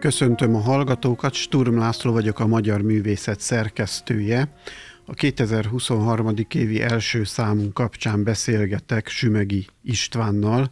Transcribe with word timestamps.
Köszöntöm 0.00 0.54
a 0.54 0.60
hallgatókat, 0.60 1.34
Sturm 1.34 1.78
László 1.78 2.12
vagyok 2.12 2.38
a 2.38 2.46
Magyar 2.46 2.82
Művészet 2.82 3.40
szerkesztője. 3.40 4.54
A 5.04 5.14
2023. 5.14 6.34
évi 6.54 6.82
első 6.82 7.24
számunk 7.24 7.74
kapcsán 7.74 8.22
beszélgetek 8.22 9.08
Sümegi 9.08 9.66
Istvánnal, 9.82 10.70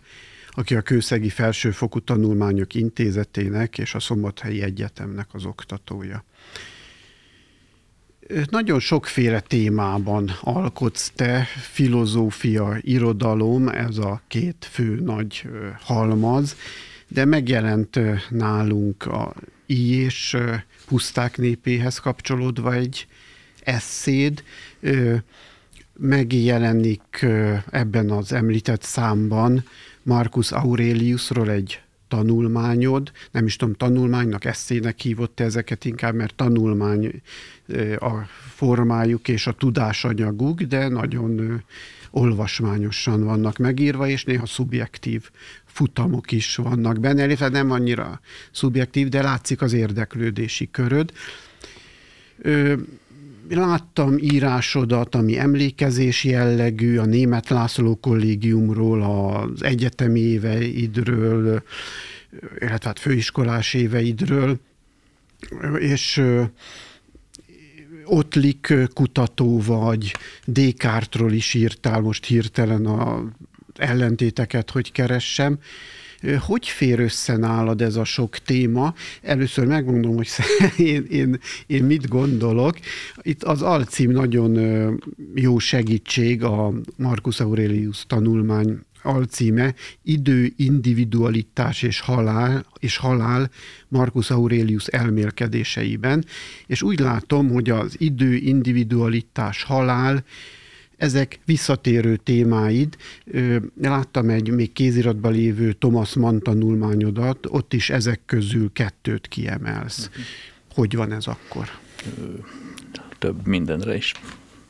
aki 0.51 0.75
a 0.75 0.81
Kőszegi 0.81 1.29
Felsőfokú 1.29 1.99
Tanulmányok 1.99 2.75
Intézetének 2.75 3.79
és 3.79 3.95
a 3.95 4.01
Szombathelyi 4.01 4.63
Egyetemnek 4.63 5.29
az 5.33 5.45
oktatója. 5.45 6.25
Nagyon 8.51 8.81
sokféle 8.81 9.41
témában 9.41 10.31
alkotsz 10.41 11.13
te, 11.15 11.47
filozófia, 11.73 12.77
irodalom, 12.81 13.69
ez 13.69 13.99
a 13.99 14.23
két 14.29 14.69
fő 14.71 15.01
nagy 15.01 15.49
halmaz, 15.81 16.57
de 17.09 17.25
megjelent 17.25 18.01
nálunk 18.31 19.07
a 19.07 19.35
I 19.67 19.95
és 19.95 20.37
puszták 20.87 21.37
népéhez 21.37 21.99
kapcsolódva 21.99 22.75
egy 22.75 23.07
eszéd, 23.61 24.43
megjelenik 25.99 27.27
ebben 27.71 28.11
az 28.11 28.33
említett 28.33 28.83
számban 28.83 29.65
Marcus 30.03 30.53
Aureliusról 30.53 31.51
egy 31.51 31.81
tanulmányod, 32.09 33.13
nem 33.31 33.47
is 33.47 33.57
tudom, 33.57 33.75
tanulmánynak, 33.75 34.45
eszének 34.45 35.01
hívott 35.01 35.41
ezeket 35.41 35.85
inkább, 35.85 36.15
mert 36.15 36.35
tanulmány 36.35 37.23
a 37.99 38.13
formájuk 38.55 39.29
és 39.29 39.47
a 39.47 39.53
tudásanyaguk, 39.53 40.63
de 40.63 40.89
nagyon 40.89 41.63
olvasmányosan 42.11 43.25
vannak 43.25 43.57
megírva, 43.57 44.09
és 44.09 44.25
néha 44.25 44.47
szubjektív 44.47 45.31
futamok 45.69 46.33
is 46.33 46.57
vannak 46.57 47.01
benne, 47.01 47.25
illetve 47.25 47.49
nem 47.49 47.71
annyira 47.71 48.21
szubjektív, 48.51 49.09
de 49.09 49.23
látszik 49.23 49.63
az 49.63 49.73
érdeklődési 49.73 50.71
köröd. 50.71 51.13
Ö, 52.39 52.75
láttam 53.49 54.19
írásodat, 54.19 55.15
ami 55.15 55.39
emlékezés 55.39 56.25
jellegű, 56.25 56.99
a 56.99 57.05
Német 57.05 57.49
László 57.49 57.97
kollégiumról, 57.97 59.03
az 59.03 59.63
egyetemi 59.63 60.21
éveidről, 60.21 61.63
illetve 62.59 62.89
hát 62.89 62.99
főiskolás 62.99 63.75
éveidről, 63.75 64.61
és 65.79 66.23
Ottlik 68.11 68.75
kutató 68.95 69.61
vagy, 69.61 70.15
Descartesról 70.45 71.33
is 71.33 71.55
írtál 71.55 72.01
most 72.01 72.25
hirtelen 72.25 72.87
a 72.87 73.25
ellentéteket, 73.79 74.71
hogy 74.71 74.93
keressem. 74.93 75.59
Hogy 76.39 76.69
fér 76.69 77.01
össze 77.01 77.37
nálad 77.37 77.83
ez 77.83 77.97
a 77.97 78.05
sok 78.05 78.39
téma? 78.39 78.95
Először 79.23 79.67
megmondom, 79.67 80.15
hogy 80.15 80.29
én, 80.77 81.07
én, 81.11 81.41
én 81.67 81.85
mit 81.85 82.09
gondolok. 82.09 82.79
Itt 83.23 83.43
az 83.43 83.63
alcím 83.63 84.11
nagyon 84.11 84.59
jó 85.35 85.59
segítség, 85.59 86.43
a 86.43 86.73
Marcus 86.97 87.41
Aurelius 87.41 88.07
tanulmány 88.07 88.79
alcíme 89.03 89.75
Idő, 90.03 90.53
individualitás 90.57 91.83
és 91.83 92.01
halál, 92.01 92.67
és 92.79 92.97
halál 92.97 93.51
Marcus 93.89 94.31
Aurelius 94.31 94.87
elmélkedéseiben, 94.87 96.25
és 96.67 96.83
úgy 96.83 97.01
látom, 97.01 97.51
hogy 97.51 97.71
az 97.71 97.95
idő, 97.99 98.35
individualitás, 98.35 99.63
halál 99.63 100.25
ezek 100.99 101.39
visszatérő 101.45 102.17
témáid. 102.17 102.97
Láttam 103.81 104.31
egy 104.31 104.51
még 104.51 104.73
kéziratban 104.73 105.33
lévő 105.33 105.73
Thomas 105.73 106.15
Mann 106.15 106.39
tanulmányodat, 106.39 107.47
ott 107.49 107.73
is 107.73 107.91
ezek 107.91 108.21
közül 108.27 108.73
kettőt 108.73 109.29
kiemelsz. 109.29 110.11
Hogy 110.75 110.97
van 110.97 111.13
ez 111.13 111.27
akkor? 111.27 111.69
Több 113.19 113.47
mindenre 113.47 113.97
is 113.97 114.13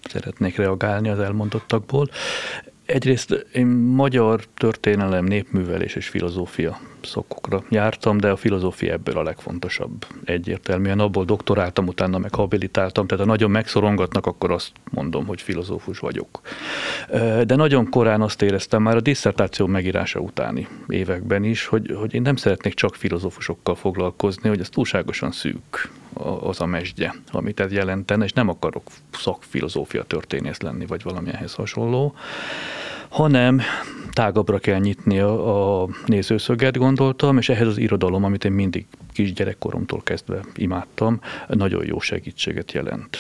szeretnék 0.09 0.57
reagálni 0.57 1.09
az 1.09 1.19
elmondottakból. 1.19 2.11
Egyrészt 2.89 3.47
én 3.53 3.67
magyar 3.67 4.45
történelem, 4.57 5.25
népművelés 5.25 5.95
és 5.95 6.09
filozófia 6.09 6.81
szokokra 7.03 7.63
jártam, 7.69 8.19
de 8.19 8.31
a 8.31 8.37
filozófia 8.37 8.93
ebből 8.93 9.19
a 9.19 9.23
legfontosabb 9.23 10.07
egyértelműen. 10.25 10.99
Abból 10.99 11.25
doktoráltam, 11.25 11.87
utána 11.87 12.19
meg 12.19 12.35
habilitáltam, 12.35 13.07
tehát 13.07 13.25
ha 13.25 13.31
nagyon 13.31 13.51
megszorongatnak, 13.51 14.27
akkor 14.27 14.51
azt 14.51 14.73
mondom, 14.91 15.27
hogy 15.27 15.43
filozófus 15.43 15.99
vagyok. 15.99 16.41
De 17.45 17.55
nagyon 17.55 17.91
korán 17.91 18.21
azt 18.21 18.43
éreztem 18.43 18.83
már 18.83 18.97
a 18.97 19.01
disszertáció 19.01 19.67
megírása 19.67 20.21
utáni 20.21 20.69
években 20.89 21.45
is, 21.45 21.67
hogy, 21.67 21.95
hogy 21.99 22.15
én 22.15 22.23
nem 22.23 22.37
szeretnék 22.37 22.75
csak 22.75 22.95
filozófusokkal 22.95 23.75
foglalkozni, 23.75 24.49
hogy 24.49 24.61
ez 24.61 24.69
túlságosan 24.69 25.33
szűk 25.33 25.91
az 26.41 26.61
a 26.61 26.67
mesdje, 26.67 27.15
amit 27.33 27.61
ez 27.61 27.73
jelentene, 27.73 28.25
és 28.25 28.33
nem 28.33 28.49
akarok 28.49 28.83
szakfilozófia 29.13 30.03
történész 30.03 30.61
lenni, 30.61 30.87
vagy 30.87 31.03
valamilyenhez 31.03 31.55
hasonló 31.55 32.15
hanem 33.09 33.61
tágabbra 34.13 34.59
kell 34.59 34.79
nyitni 34.79 35.19
a, 35.19 35.83
a 35.83 35.89
nézőszöget, 36.07 36.77
gondoltam, 36.77 37.39
és 37.39 37.49
ehhez 37.49 37.67
az 37.67 37.79
irodalom, 37.79 38.25
amit 38.25 38.45
én 38.45 38.53
mindig 38.53 38.87
kisgyerekkoromtól 39.13 40.01
kezdve 40.03 40.41
imádtam, 40.55 41.21
nagyon 41.49 41.87
jó 41.87 42.01
segítséget 42.01 42.73
jelent. 42.73 43.11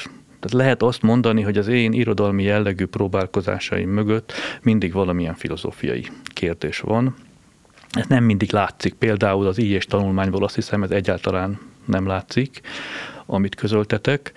Tehát 0.40 0.66
lehet 0.66 0.82
azt 0.82 1.02
mondani, 1.02 1.42
hogy 1.42 1.58
az 1.58 1.68
én 1.68 1.92
irodalmi 1.92 2.42
jellegű 2.42 2.86
próbálkozásaim 2.86 3.90
mögött 3.90 4.32
mindig 4.62 4.92
valamilyen 4.92 5.34
filozófiai 5.34 6.06
kérdés 6.22 6.80
van. 6.80 7.14
Ez 7.90 8.06
nem 8.06 8.24
mindig 8.24 8.52
látszik. 8.52 8.94
Például 8.94 9.46
az 9.46 9.58
íj 9.58 9.72
és 9.72 9.84
tanulmányból 9.84 10.44
azt 10.44 10.54
hiszem, 10.54 10.82
ez 10.82 10.90
egyáltalán 10.90 11.58
nem 11.88 12.06
látszik, 12.06 12.60
amit 13.26 13.54
közöltetek, 13.54 14.32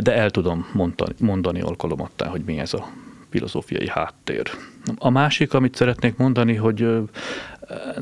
de 0.00 0.12
el 0.14 0.30
tudom 0.30 0.66
mondani, 0.72 1.14
mondani 1.18 1.60
alkalomattá, 1.60 2.26
hogy 2.26 2.42
mi 2.46 2.58
ez 2.58 2.74
a 2.74 2.88
filozófiai 3.28 3.88
háttér. 3.88 4.50
A 4.98 5.10
másik, 5.10 5.54
amit 5.54 5.74
szeretnék 5.74 6.16
mondani, 6.16 6.54
hogy 6.54 6.86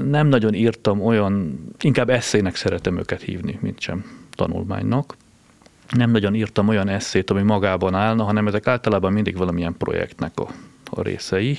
nem 0.04 0.26
nagyon 0.26 0.54
írtam 0.54 1.00
olyan, 1.00 1.64
inkább 1.80 2.10
eszének 2.10 2.54
szeretem 2.54 2.98
őket 2.98 3.22
hívni, 3.22 3.58
mint 3.62 3.80
sem 3.80 4.04
tanulmánynak. 4.34 5.16
Nem 5.90 6.10
nagyon 6.10 6.34
írtam 6.34 6.68
olyan 6.68 6.88
eszét, 6.88 7.30
ami 7.30 7.42
magában 7.42 7.94
állna, 7.94 8.24
hanem 8.24 8.46
ezek 8.46 8.66
általában 8.66 9.12
mindig 9.12 9.36
valamilyen 9.36 9.76
projektnek 9.76 10.38
a, 10.38 10.48
a 10.90 11.02
részei. 11.02 11.58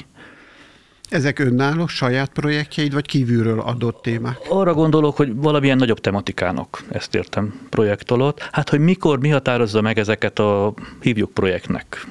Ezek 1.12 1.40
önálló 1.40 1.88
saját 1.88 2.30
projektjeid, 2.30 2.94
vagy 2.94 3.06
kívülről 3.06 3.60
adott 3.60 4.02
témák? 4.02 4.38
Arra 4.50 4.74
gondolok, 4.74 5.16
hogy 5.16 5.36
valamilyen 5.36 5.78
nagyobb 5.78 6.00
tematikának 6.00 6.84
ezt 6.90 7.16
értem 7.16 7.60
projekt 7.70 8.12
alatt. 8.12 8.40
Hát, 8.52 8.70
hogy 8.70 8.80
mikor, 8.80 9.20
mi 9.20 9.30
határozza 9.30 9.82
meg 9.82 10.00
ezeket 10.00 10.40
a 10.40 10.74
hívjuk 11.02 11.32
projektnek 11.32 12.08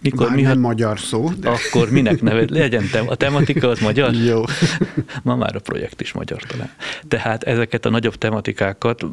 mikor 0.00 0.26
Bár 0.26 0.36
mi 0.36 0.42
nem 0.42 0.58
magyar 0.58 0.98
szó. 0.98 1.30
De... 1.40 1.48
Akkor 1.48 1.90
minek 1.90 2.22
neved? 2.22 2.50
Legyen 2.50 2.88
te, 2.92 3.00
a 3.00 3.14
tematika 3.14 3.68
az 3.68 3.80
magyar? 3.80 4.14
Jó. 4.30 4.42
Ma 5.22 5.36
már 5.36 5.56
a 5.56 5.60
projekt 5.60 6.00
is 6.00 6.12
magyar 6.12 6.42
talán. 6.42 6.70
Tehát 7.08 7.42
ezeket 7.42 7.84
a 7.84 7.90
nagyobb 7.90 8.14
tematikákat, 8.14 9.04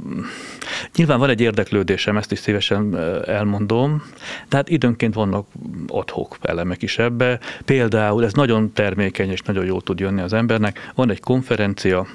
nyilván 0.95 1.19
van 1.19 1.29
egy 1.29 1.41
érdeklődésem, 1.41 2.17
ezt 2.17 2.31
is 2.31 2.39
szívesen 2.39 2.97
elmondom, 3.25 4.03
tehát 4.47 4.69
időnként 4.69 5.13
vannak 5.13 5.47
adhok 5.87 6.37
elemek 6.41 6.81
is 6.81 6.97
ebbe. 6.97 7.39
Például 7.65 8.23
ez 8.23 8.33
nagyon 8.33 8.73
termékeny 8.73 9.31
és 9.31 9.41
nagyon 9.41 9.65
jól 9.65 9.81
tud 9.81 9.99
jönni 9.99 10.21
az 10.21 10.33
embernek. 10.33 10.91
Van 10.95 11.09
egy 11.09 11.19
konferencia, 11.19 12.07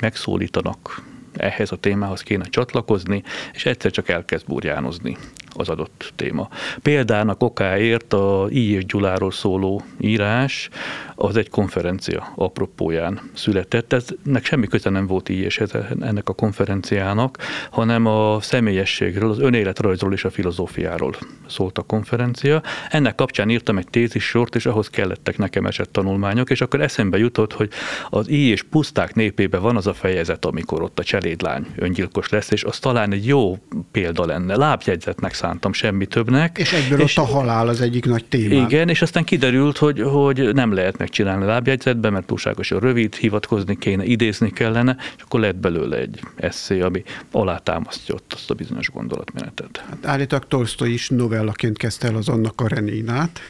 megszólítanak 0.00 1.02
ehhez 1.36 1.72
a 1.72 1.76
témához 1.76 2.20
kéne 2.20 2.44
csatlakozni, 2.44 3.22
és 3.52 3.66
egyszer 3.66 3.90
csak 3.90 4.08
elkezd 4.08 4.46
burjánozni 4.46 5.16
az 5.58 5.68
adott 5.68 6.12
téma. 6.16 6.48
Példának 6.82 7.42
okáért 7.42 8.12
a 8.12 8.46
I. 8.48 8.72
és 8.72 8.84
Gyuláról 8.84 9.30
szóló 9.30 9.82
írás 10.00 10.68
az 11.14 11.36
egy 11.36 11.48
konferencia 11.48 12.32
apropóján 12.36 13.20
született. 13.34 13.92
Eznek 13.92 14.44
semmi 14.44 14.66
köze 14.66 14.90
nem 14.90 15.06
volt 15.06 15.28
így 15.28 15.38
és 15.38 15.62
ennek 16.00 16.28
a 16.28 16.32
konferenciának, 16.32 17.38
hanem 17.70 18.06
a 18.06 18.40
személyességről, 18.40 19.30
az 19.30 19.38
önéletrajzról 19.38 20.12
és 20.12 20.24
a 20.24 20.30
filozófiáról 20.30 21.14
szólt 21.46 21.78
a 21.78 21.82
konferencia. 21.82 22.62
Ennek 22.90 23.14
kapcsán 23.14 23.50
írtam 23.50 23.78
egy 23.78 23.88
tézissort, 23.90 24.54
és 24.54 24.66
ahhoz 24.66 24.90
kellettek 24.90 25.38
nekem 25.38 25.66
esett 25.66 25.92
tanulmányok, 25.92 26.50
és 26.50 26.60
akkor 26.60 26.80
eszembe 26.80 27.18
jutott, 27.18 27.52
hogy 27.52 27.70
az 28.10 28.28
I 28.28 28.50
és 28.50 28.62
puszták 28.62 29.14
népében 29.14 29.62
van 29.62 29.76
az 29.76 29.86
a 29.86 29.94
fejezet, 29.94 30.44
amikor 30.44 30.82
ott 30.82 30.98
a 30.98 31.02
cselédlány 31.26 31.66
öngyilkos 31.76 32.28
lesz, 32.28 32.50
és 32.50 32.64
az 32.64 32.78
talán 32.78 33.12
egy 33.12 33.26
jó 33.26 33.58
példa 33.90 34.26
lenne. 34.26 34.56
Lábjegyzetnek 34.56 35.34
szántam 35.34 35.72
semmi 35.72 36.06
többnek. 36.06 36.58
És 36.58 36.72
egyből 36.72 37.00
és 37.00 37.16
ott 37.16 37.24
a 37.24 37.28
halál 37.28 37.68
az 37.68 37.80
egyik 37.80 38.04
nagy 38.04 38.24
téma. 38.24 38.66
Igen, 38.66 38.88
és 38.88 39.02
aztán 39.02 39.24
kiderült, 39.24 39.76
hogy, 39.76 40.00
hogy 40.00 40.54
nem 40.54 40.72
lehet 40.72 40.98
megcsinálni 40.98 41.44
lábjegyzetben, 41.44 42.12
mert 42.12 42.26
túlságosan 42.26 42.80
rövid, 42.80 43.14
hivatkozni 43.14 43.78
kéne, 43.78 44.04
idézni 44.04 44.50
kellene, 44.50 44.96
és 45.16 45.22
akkor 45.22 45.40
lehet 45.40 45.56
belőle 45.56 45.96
egy 45.96 46.20
eszé, 46.36 46.80
ami 46.80 47.02
alátámasztja 47.30 48.14
ott 48.14 48.32
azt 48.32 48.50
a 48.50 48.54
bizonyos 48.54 48.90
gondolatmenetet. 48.90 49.84
Hát 49.88 50.06
állítólag 50.06 50.46
Tolstoy 50.46 50.92
is 50.92 51.08
novellaként 51.08 51.78
kezdte 51.78 52.08
el 52.08 52.16
az 52.16 52.28
Anna 52.28 52.50
Kareninát, 52.50 53.40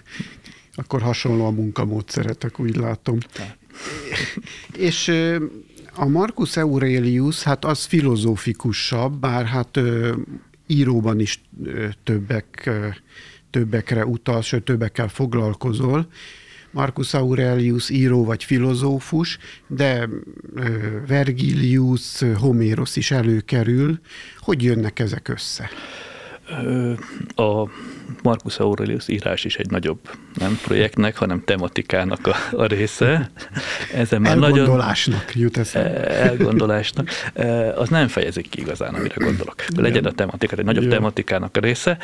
akkor 0.75 1.03
hasonló 1.03 1.47
a 1.47 1.51
munkamódszeretek, 1.51 2.61
úgy 2.61 2.77
látom. 2.77 3.19
És 4.77 5.13
A 5.99 6.07
Marcus 6.07 6.57
Aurelius, 6.57 7.43
hát 7.43 7.65
az 7.65 7.85
filozófikusabb, 7.85 9.13
bár 9.13 9.47
hát 9.47 9.77
ö, 9.77 10.15
íróban 10.67 11.21
is 11.21 11.41
ö, 11.65 11.87
többek, 12.05 12.63
ö, 12.67 12.89
többekre 13.51 14.07
utal, 14.07 14.43
sőt 14.43 14.65
többekkel 14.65 15.09
foglalkozol. 15.09 16.07
Marcus 16.71 17.15
Aurelius 17.15 17.91
író 17.91 18.25
vagy 18.25 18.45
filozófus, 18.45 19.39
de 19.67 20.09
Vergilius, 21.07 22.21
Homérosz 22.35 22.97
is 22.97 23.11
előkerül. 23.11 24.01
Hogy 24.39 24.63
jönnek 24.63 24.99
ezek 24.99 25.29
össze? 25.29 25.71
A 27.35 27.69
Marcus 28.23 28.59
Aurelius 28.59 29.09
írás 29.09 29.45
is 29.45 29.57
egy 29.57 29.71
nagyobb 29.71 29.99
nem 30.39 30.59
projektnek, 30.63 31.17
hanem 31.17 31.43
tematikának 31.45 32.27
a, 32.27 32.37
a 32.53 32.67
része. 32.67 33.31
Ezen 33.95 34.21
már 34.21 34.33
elgondolásnak 34.33 35.27
nagyon, 35.27 35.43
jut 35.43 35.57
eszembe. 35.57 36.09
Elgondolásnak. 36.09 37.09
Az 37.77 37.89
nem 37.89 38.09
fejezik 38.09 38.49
ki 38.49 38.61
igazán, 38.61 38.95
amire 38.95 39.15
gondolok. 39.17 39.55
Legyen 39.77 40.05
a 40.05 40.13
tematika, 40.13 40.57
egy 40.57 40.65
nagyobb 40.65 40.83
Jó. 40.83 40.91
tematikának 40.91 41.57
a 41.57 41.61
része. 41.61 41.99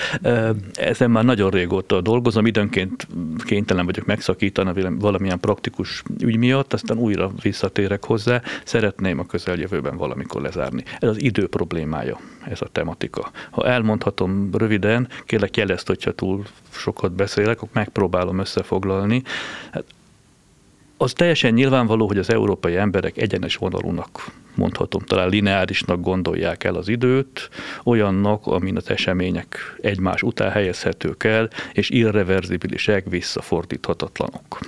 Ezen 0.72 1.10
már 1.10 1.24
nagyon 1.24 1.50
régóta 1.50 2.00
dolgozom, 2.00 2.46
időnként 2.46 3.06
kénytelen 3.44 3.84
vagyok 3.84 4.06
megszakítani 4.06 4.96
valamilyen 4.98 5.40
praktikus 5.40 6.02
ügy 6.20 6.36
miatt, 6.36 6.72
aztán 6.72 6.98
újra 6.98 7.30
visszatérek 7.42 8.04
hozzá. 8.04 8.42
Szeretném 8.64 9.18
a 9.18 9.26
közeljövőben 9.26 9.96
valamikor 9.96 10.42
lezárni. 10.42 10.84
Ez 10.98 11.08
az 11.08 11.22
idő 11.22 11.48
problémája, 11.48 12.20
ez 12.50 12.60
a 12.60 12.68
tematika. 12.72 13.30
Ha 13.50 13.66
elmondhatom 13.66 14.30
röviden, 14.52 15.08
kérlek 15.25 15.56
jelezd, 15.56 15.87
hogyha 15.87 16.12
túl 16.12 16.44
sokat 16.70 17.12
beszélek, 17.12 17.56
akkor 17.56 17.69
megpróbálom 17.73 18.38
összefoglalni. 18.38 19.23
Hát 19.73 19.84
az 20.96 21.12
teljesen 21.12 21.52
nyilvánvaló, 21.52 22.06
hogy 22.06 22.19
az 22.19 22.31
európai 22.31 22.76
emberek 22.76 23.17
egyenes 23.17 23.56
vonalúnak 23.56 24.32
mondhatom, 24.55 25.02
talán 25.02 25.29
lineárisnak 25.29 26.00
gondolják 26.00 26.64
el 26.64 26.75
az 26.75 26.88
időt, 26.88 27.49
olyannak, 27.84 28.46
amin 28.46 28.76
az 28.76 28.90
események 28.90 29.76
egymás 29.81 30.23
után 30.23 30.50
helyezhetők 30.50 31.25
el, 31.25 31.50
és 31.73 31.90
irreverzibilisek, 31.90 33.08
visszafordíthatatlanok. 33.08 34.58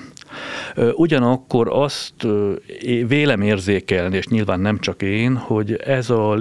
Ugyanakkor 0.92 1.68
azt 1.70 2.26
vélem 3.06 3.40
érzékelni, 3.40 4.16
és 4.16 4.26
nyilván 4.26 4.60
nem 4.60 4.78
csak 4.78 5.02
én, 5.02 5.36
hogy 5.36 5.74
ez 5.74 6.10
a 6.10 6.34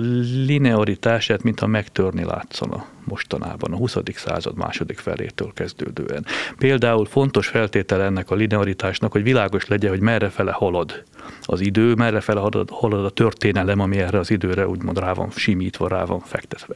linearitását 0.45 1.43
mintha 1.43 1.67
megtörni 1.67 2.23
látszana 2.23 2.85
mostanában, 3.05 3.73
a 3.73 3.75
20. 3.75 3.97
század 4.15 4.55
második 4.55 4.97
felétől 4.97 5.51
kezdődően. 5.53 6.25
Például 6.57 7.05
fontos 7.05 7.47
feltétel 7.47 8.01
ennek 8.01 8.31
a 8.31 8.35
linearitásnak, 8.35 9.11
hogy 9.11 9.23
világos 9.23 9.67
legyen, 9.67 9.89
hogy 9.89 9.99
merre 9.99 10.29
fele 10.29 10.51
halad 10.51 11.03
az 11.41 11.59
idő, 11.59 11.93
merre 11.93 12.21
fele 12.21 12.39
halad, 12.69 13.05
a 13.05 13.09
történelem, 13.09 13.79
ami 13.79 13.97
erre 13.97 14.19
az 14.19 14.31
időre 14.31 14.67
úgymond 14.67 14.99
rá 14.99 15.13
van 15.13 15.31
simítva, 15.35 15.87
rá 15.87 16.03
van 16.05 16.19
fektetve. 16.19 16.75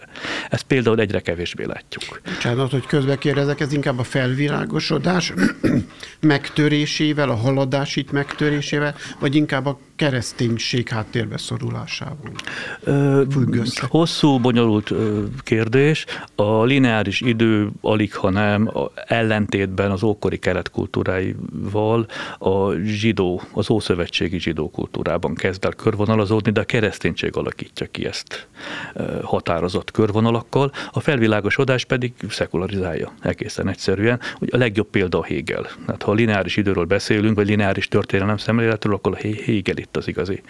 Ezt 0.50 0.64
például 0.64 1.00
egyre 1.00 1.20
kevésbé 1.20 1.66
látjuk. 1.66 2.22
Bocsánat, 2.24 2.72
hogy 2.72 2.86
közbe 2.86 3.18
kérdezek, 3.18 3.60
ez 3.60 3.74
inkább 3.74 4.00
a 4.00 4.04
felvilágosodás 4.04 5.34
megtörésével, 6.20 7.30
a 7.30 7.36
haladásit 7.36 8.12
megtörésével, 8.12 8.96
vagy 9.20 9.36
inkább 9.36 9.66
a 9.66 9.80
kereszténység 9.98 10.90
háttérbe 10.90 11.38
szorulásával 11.38 12.32
függ 13.32 13.56
össze? 13.56 13.86
Hosszú, 13.90 14.40
bonyolult 14.40 14.94
kérdés. 15.44 16.06
A 16.36 16.64
lineáris 16.64 17.22
idő 17.22 17.70
alig, 17.82 18.16
ha 18.16 18.30
nem 18.30 18.72
ellentétben 19.06 19.92
az 19.92 20.04
ókori 20.04 20.38
keletkultúráival 20.38 22.08
a 22.38 22.74
zsidó, 22.74 23.42
az 23.52 23.70
ószövetségi 23.70 24.40
zsidó 24.40 24.70
kultúrában 24.70 25.36
kezd 25.36 25.66
el 25.66 25.72
körvonalazódni, 25.72 26.52
de 26.52 26.62
a 26.62 26.64
kereszténység 26.64 27.36
alakítja 27.36 27.88
ki 27.92 28.06
ezt 28.06 28.48
határozott 29.24 29.92
körvonalakkal. 29.92 30.72
A 30.92 31.00
felvilágosodás 31.00 31.86
pedig 31.86 32.14
szekularizálja 32.30 33.14
egészen 33.22 33.68
egyszerűen. 33.68 34.20
Hogy 34.34 34.50
a 34.52 34.58
legjobb 34.58 34.88
példa 34.90 35.20
a 35.20 35.26
Hegel. 35.26 35.68
Hát, 35.88 36.04
ha 36.04 36.12
a 36.12 36.14
lineáris 36.14 36.58
időről 36.58 36.86
beszélünk, 36.86 37.36
vagy 37.36 37.48
lineáris 37.48 37.88
történelem 37.88 38.38
szemléletről, 38.38 38.94
akkor 38.94 39.14
a 39.14 39.28
Hegel 39.46 39.76
itt 39.88 39.98
az 39.98 40.08
igazi 40.08 40.42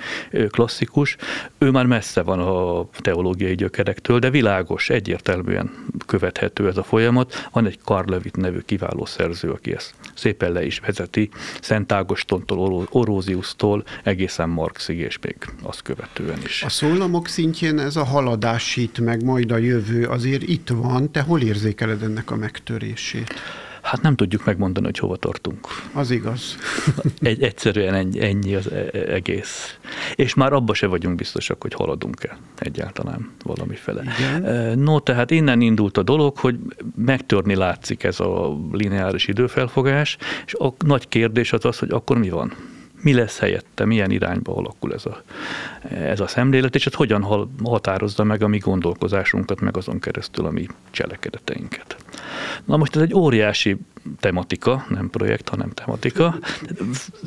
klasszikus. 0.50 1.16
Ő 1.58 1.72
már 1.72 1.86
messze 1.86 2.22
van 2.22 2.40
a 2.40 2.86
teológiai 3.00 3.56
gyökerektől, 3.56 4.20
de 4.20 4.30
világos, 4.30 4.90
egyértelműen 4.90 5.72
követhető 6.06 6.68
ez 6.68 6.78
a 6.78 6.84
folyamat. 6.84 7.48
Van 7.52 7.66
egy 7.66 7.80
Karl 7.84 8.12
Levitt 8.12 8.36
nevű 8.36 8.60
kiváló 8.60 9.06
szerző, 9.06 9.52
aki 9.52 9.74
ezt 9.74 9.94
szépen 10.14 10.52
le 10.52 10.66
is 10.66 10.80
vezeti, 10.80 11.30
Szent 11.62 11.92
Ágostontól, 11.92 12.88
Oróziusztól 12.92 13.84
egészen 14.04 14.50
Marxig, 14.50 14.98
és 14.98 15.20
még 15.22 15.36
azt 15.62 15.82
követően 15.82 16.40
is. 16.44 16.64
A 16.64 16.70
szólamok 16.70 17.28
szintjén 17.28 17.80
ez 17.80 17.96
a 17.96 18.04
haladás 18.04 18.76
itt, 18.76 19.00
meg 19.00 19.24
majd 19.24 19.52
a 19.52 19.58
jövő 19.58 20.06
azért 20.06 20.44
itt 20.44 20.70
van. 20.70 21.12
Te 21.12 21.22
hol 21.22 21.42
érzékeled 21.42 22.04
ennek 22.04 22.32
a 22.32 22.36
megtörését? 22.36 23.34
Hát 23.88 24.02
nem 24.02 24.16
tudjuk 24.16 24.46
megmondani, 24.46 24.86
hogy 24.86 24.98
hova 24.98 25.16
tartunk. 25.16 25.68
Az 25.94 26.12
igaz. 26.12 26.58
Egy, 27.20 27.44
egyszerűen 27.44 27.94
ennyi, 27.94 28.22
ennyi 28.22 28.56
az 28.56 28.72
e, 28.72 28.90
e, 28.94 29.00
egész. 29.00 29.78
És 30.16 30.34
már 30.34 30.54
abba 30.54 30.74
se 30.74 30.88
vagyunk 30.88 31.16
biztosak, 31.16 31.62
hogy 31.62 31.74
haladunk-e 31.74 32.38
egyáltalán 32.58 33.32
valamifele. 33.44 34.04
Igen. 34.18 34.80
No, 34.80 35.00
tehát 35.00 35.32
innen 35.32 35.62
indult 35.62 35.98
a 35.98 36.04
dolog, 36.04 36.38
hogy 36.38 36.60
megtörni 36.96 37.56
látszik 37.56 38.04
ez 38.04 38.20
a 38.20 38.58
lineáris 38.72 39.28
időfelfogás, 39.28 40.18
és 40.46 40.54
a 40.54 40.74
nagy 40.86 41.08
kérdés 41.08 41.54
az 41.54 41.66
az, 41.66 41.80
hogy 41.80 41.92
akkor 41.92 42.18
mi 42.18 42.30
van? 42.30 42.54
Mi 43.02 43.14
lesz 43.14 43.40
helyette, 43.40 43.86
milyen 43.86 44.12
irányba 44.12 44.56
alakul 44.56 44.94
ez 44.94 45.06
a, 45.06 45.24
ez 45.90 46.20
a 46.20 46.28
szemlélet, 46.28 46.76
és 46.76 46.86
ez 46.86 46.94
hogyan 46.94 47.50
határozza 47.64 48.24
meg 48.24 48.44
a 48.44 48.48
mi 48.48 48.58
gondolkozásunkat, 48.58 49.62
meg 49.62 49.78
azon 49.78 50.00
keresztül 50.00 50.46
a 50.46 50.52
mi 50.52 50.68
cselekedeteinket. 50.92 51.96
Na 52.66 52.78
most 52.78 52.96
ez 52.96 53.02
egy 53.02 53.14
óriási 53.14 53.78
tematika, 54.20 54.86
nem 54.90 55.10
projekt, 55.10 55.50
hanem 55.50 55.70
tematika. 55.70 56.36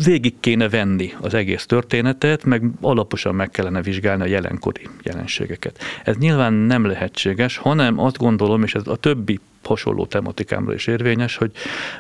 Végig 0.05 0.35
kéne 0.41 0.69
venni 0.69 1.13
az 1.21 1.35
egész 1.35 1.67
történetet, 1.67 2.45
meg 2.45 2.63
alaposan 2.81 3.35
meg 3.35 3.51
kellene 3.51 3.83
vizsgálni 3.83 4.23
a 4.23 4.27
jelenkori 4.27 4.89
jelenségeket. 5.03 5.79
Ez 6.05 6.17
nyilván 6.17 6.53
nem 6.53 6.85
lehetséges, 6.85 7.57
hanem 7.57 7.99
azt 7.99 8.19
gondolom, 8.19 8.63
és 8.63 8.75
ez 8.75 8.87
a 8.87 8.97
többi 8.97 9.41
hasonló 9.63 10.07
tematikámra 10.07 10.75
is 10.75 10.87
érvényes, 10.87 11.37
hogy 11.37 11.51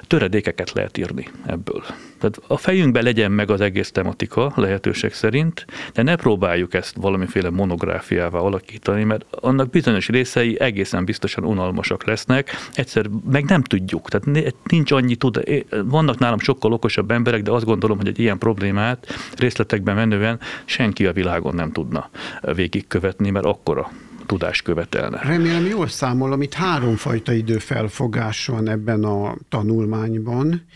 töredékeket 0.06 0.72
lehet 0.72 0.98
írni 0.98 1.28
ebből. 1.46 1.82
Tehát 2.18 2.40
a 2.46 2.56
fejünkben 2.56 3.02
legyen 3.02 3.32
meg 3.32 3.50
az 3.50 3.60
egész 3.60 3.90
tematika 3.90 4.52
lehetőség 4.54 5.12
szerint, 5.12 5.66
de 5.92 6.02
ne 6.02 6.16
próbáljuk 6.16 6.74
ezt 6.74 6.96
valamiféle 6.96 7.50
monográfiává 7.50 8.38
alakítani, 8.38 9.04
mert 9.04 9.24
annak 9.30 9.70
bizonyos 9.70 10.08
részei 10.08 10.60
egészen 10.60 11.04
biztosan 11.04 11.44
unalmasak 11.44 12.04
lesznek, 12.04 12.50
egyszer 12.72 13.06
meg 13.30 13.44
nem 13.44 13.62
tudjuk, 13.62 14.08
tehát 14.08 14.54
nincs 14.64 14.92
annyi 14.92 15.14
tud, 15.14 15.64
vannak 15.84 16.18
nálam 16.18 16.38
sokkal 16.38 16.72
okosabb 16.72 17.10
emberek, 17.10 17.42
de 17.42 17.50
azt 17.50 17.64
gondolom, 17.64 17.96
hogy 17.96 18.08
egy 18.08 18.18
ilyen 18.18 18.38
problémát 18.38 19.06
részletekben 19.36 19.94
menően 19.94 20.40
senki 20.64 21.06
a 21.06 21.12
világon 21.12 21.54
nem 21.54 21.72
tudna 21.72 22.10
végigkövetni, 22.54 23.30
mert 23.30 23.44
akkora 23.44 23.90
tudást 24.30 24.62
követelne. 24.62 25.20
Remélem 25.22 25.66
jól 25.66 25.88
számolom, 25.88 26.42
itt 26.42 26.54
háromfajta 26.54 27.32
időfelfogás 27.32 28.46
van 28.46 28.68
ebben 28.68 29.04
a 29.04 29.36
tanulmányban. 29.48 30.66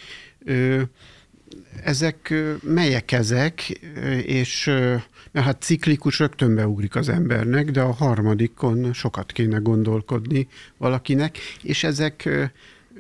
Ezek 1.84 2.34
melyek 2.62 3.12
ezek, 3.12 3.68
és 4.24 4.70
hát 5.32 5.62
ciklikus 5.62 6.18
rögtön 6.18 6.54
beugrik 6.54 6.96
az 6.96 7.08
embernek, 7.08 7.70
de 7.70 7.80
a 7.80 7.92
harmadikon 7.92 8.92
sokat 8.92 9.32
kéne 9.32 9.58
gondolkodni 9.58 10.48
valakinek, 10.76 11.38
és 11.62 11.84
ezek 11.84 12.28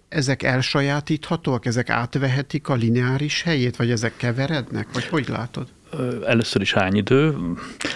ezek 0.08 0.42
elsajátíthatóak, 0.42 1.66
ezek 1.66 1.90
átvehetik 1.90 2.68
a 2.68 2.74
lineáris 2.74 3.42
helyét, 3.42 3.76
vagy 3.76 3.90
ezek 3.90 4.16
keverednek, 4.16 4.86
vagy 4.92 5.04
hogy 5.04 5.28
látod? 5.28 5.68
Először 6.26 6.60
is 6.60 6.72
hány 6.72 6.96
idő. 6.96 7.36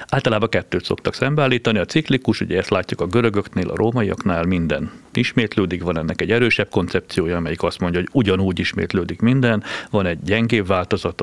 Általában 0.08 0.48
kettőt 0.48 0.84
szoktak 0.84 1.14
szembeállítani. 1.14 1.78
A 1.78 1.84
ciklikus, 1.84 2.40
ugye 2.40 2.58
ezt 2.58 2.70
látjuk 2.70 3.00
a 3.00 3.06
görögöknél, 3.06 3.68
a 3.68 3.76
rómaiaknál 3.76 4.44
minden 4.44 4.90
ismétlődik, 5.12 5.82
van 5.82 5.98
ennek 5.98 6.20
egy 6.20 6.30
erősebb 6.30 6.68
koncepciója, 6.70 7.36
amelyik 7.36 7.62
azt 7.62 7.78
mondja, 7.78 8.00
hogy 8.00 8.08
ugyanúgy 8.12 8.58
ismétlődik 8.58 9.20
minden, 9.20 9.62
van 9.90 10.06
egy 10.06 10.18
gyengébb 10.22 10.66
változat, 10.66 11.22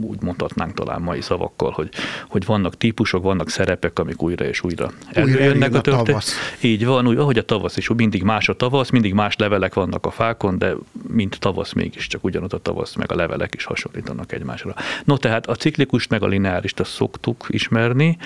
úgy 0.00 0.20
mondhatnánk 0.20 0.74
talán 0.74 1.02
mai 1.02 1.20
szavakkal, 1.20 1.70
hogy, 1.70 1.88
hogy 2.28 2.44
vannak 2.44 2.76
típusok, 2.76 3.22
vannak 3.22 3.50
szerepek, 3.50 3.98
amik 3.98 4.22
újra 4.22 4.44
és 4.44 4.62
újra 4.62 4.90
előjönnek 5.12 5.74
a, 5.74 5.80
történet. 5.80 6.24
Így 6.60 6.84
van, 6.84 7.06
úgy, 7.06 7.16
ahogy 7.16 7.38
a 7.38 7.42
tavasz 7.42 7.76
is, 7.76 7.88
mindig 7.88 8.22
más 8.22 8.48
a 8.48 8.54
tavasz, 8.54 8.90
mindig 8.90 9.14
más 9.14 9.36
levelek 9.36 9.74
vannak 9.74 10.06
a 10.06 10.10
fákon, 10.10 10.58
de 10.58 10.74
mint 11.08 11.38
tavasz 11.40 11.72
mégiscsak 11.72 12.24
ugyanaz 12.24 12.52
a 12.52 12.58
tavasz, 12.58 12.94
meg 12.94 13.12
a 13.12 13.14
levelek 13.14 13.54
is 13.54 13.64
hasonlítanak 13.64 14.32
egymásra. 14.32 14.74
No, 15.04 15.16
tehát 15.16 15.46
a 15.46 15.54
ciklikus 15.54 15.93
ciklikust, 15.94 16.10
meg 16.10 16.22
a 16.22 16.26
lineárist 16.26 16.80
azt 16.80 16.90
szoktuk 16.90 17.46
ismerni. 17.48 18.16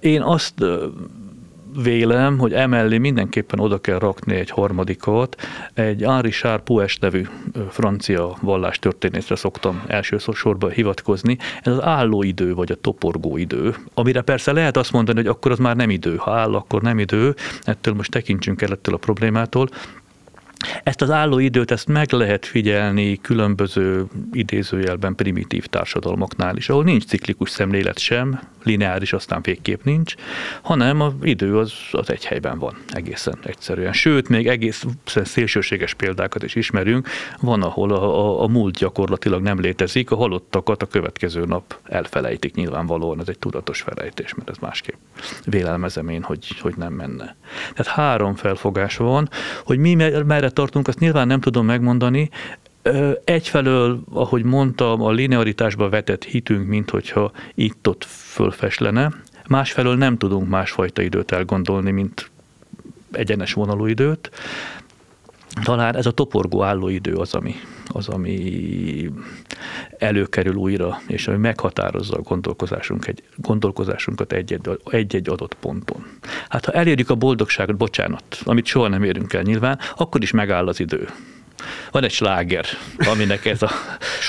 Én 0.00 0.22
azt 0.22 0.54
vélem, 1.82 2.38
hogy 2.38 2.52
emellé 2.52 2.98
mindenképpen 2.98 3.60
oda 3.60 3.80
kell 3.80 3.98
rakni 3.98 4.34
egy 4.34 4.50
harmadikot. 4.50 5.36
Egy 5.74 6.02
Henri 6.02 6.30
Charles 6.30 6.62
Pues 6.64 6.98
nevű 6.98 7.26
francia 7.70 8.36
vallástörténészre 8.40 9.36
szoktam 9.36 9.82
első 9.86 10.18
sorban 10.32 10.70
hivatkozni. 10.70 11.38
Ez 11.62 11.72
az 11.72 11.82
állóidő, 11.82 12.54
vagy 12.54 12.72
a 12.72 12.80
toporgó 12.80 13.36
idő, 13.36 13.74
amire 13.94 14.20
persze 14.20 14.52
lehet 14.52 14.76
azt 14.76 14.92
mondani, 14.92 15.18
hogy 15.18 15.26
akkor 15.26 15.50
az 15.50 15.58
már 15.58 15.76
nem 15.76 15.90
idő. 15.90 16.16
Ha 16.16 16.32
áll, 16.32 16.54
akkor 16.54 16.82
nem 16.82 16.98
idő. 16.98 17.34
Ettől 17.62 17.94
most 17.94 18.10
tekintsünk 18.10 18.62
el 18.62 18.72
ettől 18.72 18.94
a 18.94 18.98
problémától. 18.98 19.68
Ezt 20.82 21.02
az 21.02 21.10
álló 21.10 21.38
időt, 21.38 21.70
ezt 21.70 21.88
meg 21.88 22.12
lehet 22.12 22.46
figyelni 22.46 23.16
különböző 23.16 24.04
idézőjelben 24.32 25.14
primitív 25.14 25.66
társadalmaknál 25.66 26.56
is, 26.56 26.68
ahol 26.68 26.84
nincs 26.84 27.04
ciklikus 27.04 27.50
szemlélet 27.50 27.98
sem, 27.98 28.40
lineáris 28.62 29.12
aztán 29.12 29.42
végképp 29.42 29.82
nincs, 29.82 30.14
hanem 30.62 31.00
az 31.00 31.12
idő 31.22 31.58
az, 31.58 31.72
az 31.92 32.10
egy 32.10 32.24
helyben 32.24 32.58
van 32.58 32.76
egészen 32.88 33.38
egyszerűen. 33.42 33.92
Sőt, 33.92 34.28
még 34.28 34.48
egész 34.48 34.84
szélsőséges 35.04 35.94
példákat 35.94 36.42
is 36.42 36.54
ismerünk, 36.54 37.08
van, 37.40 37.62
ahol 37.62 37.92
a, 37.92 38.02
a, 38.02 38.42
a 38.42 38.46
múlt 38.46 38.76
gyakorlatilag 38.76 39.42
nem 39.42 39.60
létezik, 39.60 40.10
a 40.10 40.16
halottakat 40.16 40.82
a 40.82 40.86
következő 40.86 41.44
nap 41.44 41.78
elfelejtik 41.84 42.54
nyilvánvalóan, 42.54 43.20
ez 43.20 43.28
egy 43.28 43.38
tudatos 43.38 43.80
felejtés, 43.80 44.34
mert 44.34 44.50
ez 44.50 44.56
másképp 44.56 44.96
vélelmezem 45.44 46.08
én, 46.08 46.22
hogy, 46.22 46.58
hogy 46.60 46.74
nem 46.76 46.92
menne. 46.92 47.36
Tehát 47.74 47.92
három 47.92 48.34
felfogás 48.34 48.96
van, 48.96 49.28
hogy 49.64 49.78
mi 49.78 49.94
merre 50.26 50.50
tartunk, 50.54 50.88
azt 50.88 50.98
nyilván 50.98 51.26
nem 51.26 51.40
tudom 51.40 51.66
megmondani, 51.66 52.30
Egyfelől, 53.24 54.00
ahogy 54.12 54.42
mondtam, 54.42 55.02
a 55.02 55.10
linearitásba 55.10 55.88
vetett 55.88 56.24
hitünk, 56.24 56.66
mint 56.66 56.90
hogyha 56.90 57.32
itt-ott 57.54 58.04
fölfeslene, 58.04 59.12
másfelől 59.48 59.96
nem 59.96 60.18
tudunk 60.18 60.48
másfajta 60.48 61.02
időt 61.02 61.32
elgondolni, 61.32 61.90
mint 61.90 62.30
egyenes 63.12 63.52
vonalú 63.52 63.86
időt. 63.86 64.30
Talán 65.62 65.96
ez 65.96 66.06
a 66.06 66.10
toporgó 66.10 66.62
álló 66.62 66.88
idő 66.88 67.14
az, 67.14 67.34
ami, 67.34 67.54
az, 67.86 68.08
ami 68.08 69.10
előkerül 70.04 70.54
újra, 70.54 71.00
és 71.06 71.28
ami 71.28 71.36
meghatározza 71.36 72.16
a 72.16 72.20
gondolkozásunk 72.20 73.06
egy, 73.06 73.22
gondolkozásunkat 73.36 74.32
egy-egy, 74.32 74.70
egy-egy 74.84 75.28
adott 75.28 75.54
ponton. 75.54 76.04
Hát 76.48 76.64
ha 76.64 76.72
elérjük 76.72 77.10
a 77.10 77.14
boldogságot, 77.14 77.76
bocsánat, 77.76 78.40
amit 78.44 78.66
soha 78.66 78.88
nem 78.88 79.02
érünk 79.02 79.32
el 79.32 79.42
nyilván, 79.42 79.78
akkor 79.96 80.22
is 80.22 80.30
megáll 80.30 80.68
az 80.68 80.80
idő. 80.80 81.08
Van 81.90 82.04
egy 82.04 82.10
sláger, 82.10 82.64
aminek 82.96 83.44
ez 83.44 83.62
a, 83.62 83.70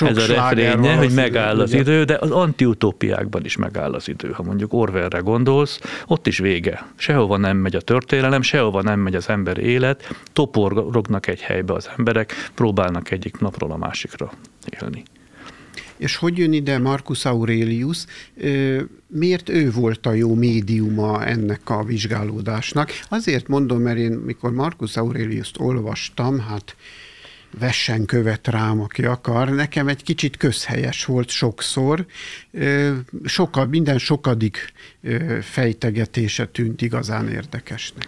ez 0.00 0.16
a 0.16 0.26
refrénye, 0.26 0.96
hogy 0.96 1.12
megáll 1.14 1.60
az 1.60 1.72
idő, 1.72 2.04
de 2.04 2.16
az 2.20 2.30
antiutópiákban 2.30 3.44
is 3.44 3.56
megáll 3.56 3.94
az 3.94 4.08
idő. 4.08 4.30
Ha 4.30 4.42
mondjuk 4.42 4.72
Orwellre 4.72 5.18
gondolsz, 5.18 5.80
ott 6.06 6.26
is 6.26 6.38
vége. 6.38 6.86
Sehova 6.96 7.36
nem 7.36 7.56
megy 7.56 7.76
a 7.76 7.80
történelem, 7.80 8.42
sehova 8.42 8.82
nem 8.82 9.00
megy 9.00 9.14
az 9.14 9.28
ember 9.28 9.58
élet, 9.58 10.08
toporognak 10.32 11.26
egy 11.26 11.40
helybe 11.40 11.72
az 11.72 11.90
emberek, 11.96 12.50
próbálnak 12.54 13.10
egyik 13.10 13.38
napról 13.38 13.72
a 13.72 13.76
másikra 13.76 14.30
élni. 14.80 15.02
És 15.96 16.16
hogy 16.16 16.38
jön 16.38 16.52
ide 16.52 16.78
Marcus 16.78 17.24
Aurelius? 17.24 18.04
Miért 19.06 19.48
ő 19.48 19.70
volt 19.70 20.06
a 20.06 20.12
jó 20.12 20.34
médiuma 20.34 21.24
ennek 21.24 21.70
a 21.70 21.84
vizsgálódásnak? 21.84 22.90
Azért 23.08 23.48
mondom, 23.48 23.80
mert 23.80 23.98
én 23.98 24.12
mikor 24.12 24.52
Marcus 24.52 24.96
Aurelius-t 24.96 25.58
olvastam, 25.58 26.40
hát 26.40 26.76
vessen 27.58 28.04
követ 28.04 28.48
rám, 28.48 28.80
aki 28.80 29.04
akar. 29.04 29.48
Nekem 29.48 29.88
egy 29.88 30.02
kicsit 30.02 30.36
közhelyes 30.36 31.04
volt 31.04 31.28
sokszor. 31.28 32.06
Soka, 33.24 33.66
minden 33.66 33.98
sokadik 33.98 34.72
fejtegetése 35.40 36.46
tűnt 36.46 36.82
igazán 36.82 37.28
érdekesnek. 37.28 38.06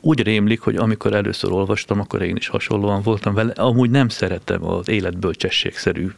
Úgy 0.00 0.22
rémlik, 0.22 0.60
hogy 0.60 0.76
amikor 0.76 1.14
először 1.14 1.52
olvastam, 1.52 2.00
akkor 2.00 2.22
én 2.22 2.36
is 2.36 2.48
hasonlóan 2.48 3.02
voltam 3.02 3.34
vele. 3.34 3.52
Amúgy 3.52 3.90
nem 3.90 4.08
szeretem 4.08 4.64
az 4.64 4.88
életbölcsességszerű 4.88 6.08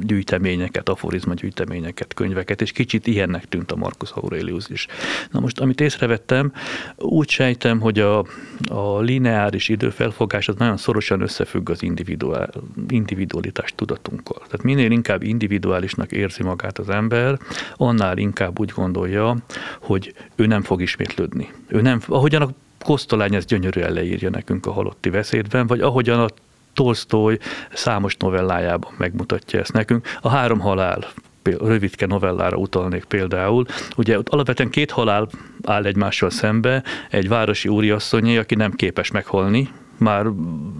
gyűjteményeket, 0.00 0.88
aforizma 0.88 1.34
gyűjteményeket, 1.34 2.14
könyveket, 2.14 2.60
és 2.60 2.72
kicsit 2.72 3.06
ilyennek 3.06 3.48
tűnt 3.48 3.72
a 3.72 3.76
Marcus 3.76 4.10
Aurelius 4.10 4.68
is. 4.68 4.86
Na 5.30 5.40
most, 5.40 5.60
amit 5.60 5.80
észrevettem, 5.80 6.52
úgy 6.96 7.28
sejtem, 7.28 7.80
hogy 7.80 7.98
a, 7.98 8.24
a 8.68 9.00
lineáris 9.00 9.68
időfelfogás 9.68 10.48
az 10.48 10.54
nagyon 10.56 10.76
szorosan 10.76 11.20
összefügg 11.20 11.70
az 11.70 11.82
individuál, 11.82 12.50
individualitás 12.88 13.72
tudatunkkal. 13.76 14.38
Tehát 14.38 14.62
minél 14.62 14.90
inkább 14.90 15.22
individuálisnak 15.22 16.12
érzi 16.12 16.42
magát 16.42 16.78
az 16.78 16.88
ember, 16.88 17.38
annál 17.76 18.18
inkább 18.18 18.58
úgy 18.60 18.70
gondolja, 18.70 19.36
hogy 19.80 20.14
ő 20.34 20.46
nem 20.46 20.62
fog 20.62 20.82
ismétlődni. 20.82 21.52
Ő 21.66 21.80
nem, 21.80 22.00
ahogyan 22.06 22.42
a 22.42 22.48
Kosztolány 22.84 23.34
ezt 23.34 23.46
gyönyörűen 23.46 23.92
leírja 23.92 24.30
nekünk 24.30 24.66
a 24.66 24.72
halotti 24.72 25.10
beszédben, 25.10 25.66
vagy 25.66 25.80
ahogyan 25.80 26.20
a 26.20 26.28
Tolstoy 26.74 27.38
számos 27.72 28.16
novellájában 28.16 28.92
megmutatja 28.96 29.60
ezt 29.60 29.72
nekünk. 29.72 30.08
A 30.20 30.28
három 30.28 30.60
halál 30.60 31.04
rövidke 31.42 32.06
novellára 32.06 32.56
utalnék 32.56 33.04
például. 33.04 33.66
Ugye 33.96 34.18
ott 34.18 34.28
alapvetően 34.28 34.70
két 34.70 34.90
halál 34.90 35.28
áll 35.62 35.84
egymással 35.84 36.30
szembe, 36.30 36.82
egy 37.10 37.28
városi 37.28 37.68
úriasszonyé, 37.68 38.36
aki 38.36 38.54
nem 38.54 38.72
képes 38.72 39.10
meghalni, 39.10 39.68
már 39.98 40.26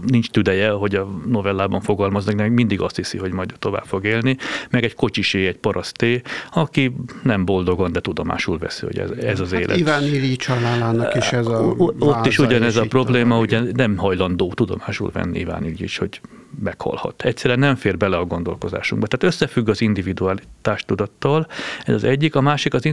nincs 0.07 0.31
tüdeje, 0.31 0.71
hogy 0.71 0.95
a 0.95 1.09
novellában 1.27 1.81
fogalmaznak, 1.81 2.35
meg 2.35 2.53
mindig 2.53 2.81
azt 2.81 2.97
hiszi, 2.97 3.19
hogy 3.19 3.33
majd 3.33 3.55
tovább 3.59 3.85
fog 3.85 4.05
élni, 4.05 4.37
meg 4.71 4.85
egy 4.85 4.95
kocsisé, 4.95 5.47
egy 5.47 5.57
paraszté, 5.57 6.23
aki 6.53 6.97
nem 7.23 7.45
boldogan, 7.45 7.93
de 7.93 8.01
tudomásul 8.01 8.59
veszi, 8.59 8.87
hogy 8.87 8.99
ez, 8.99 9.11
ez 9.11 9.41
az 9.41 9.53
hát 9.53 9.61
élet. 9.61 9.77
Iván 9.77 10.05
Ilics 10.05 10.47
halálának 10.47 11.15
is 11.15 11.33
ez 11.33 11.47
a 11.47 11.75
Ott 11.99 12.27
is 12.27 12.39
ugyanez 12.39 12.77
a 12.77 12.87
probléma, 12.87 13.39
ugye 13.39 13.61
nem 13.73 13.97
hajlandó 13.97 14.53
tudomásul 14.55 15.11
venni 15.13 15.39
Iván 15.39 15.65
Ilics, 15.65 15.99
hogy 15.99 16.21
meghalhat. 16.63 17.23
Egyszerűen 17.23 17.59
nem 17.59 17.75
fér 17.75 17.97
bele 17.97 18.17
a 18.17 18.25
gondolkozásunkba. 18.25 19.07
Tehát 19.07 19.35
összefügg 19.35 19.69
az 19.69 19.81
individualitás 19.81 20.85
tudattal, 20.85 21.47
ez 21.85 21.95
az 21.95 22.05
egyik, 22.05 22.35
a 22.35 22.41
másik 22.41 22.75
az 22.75 22.89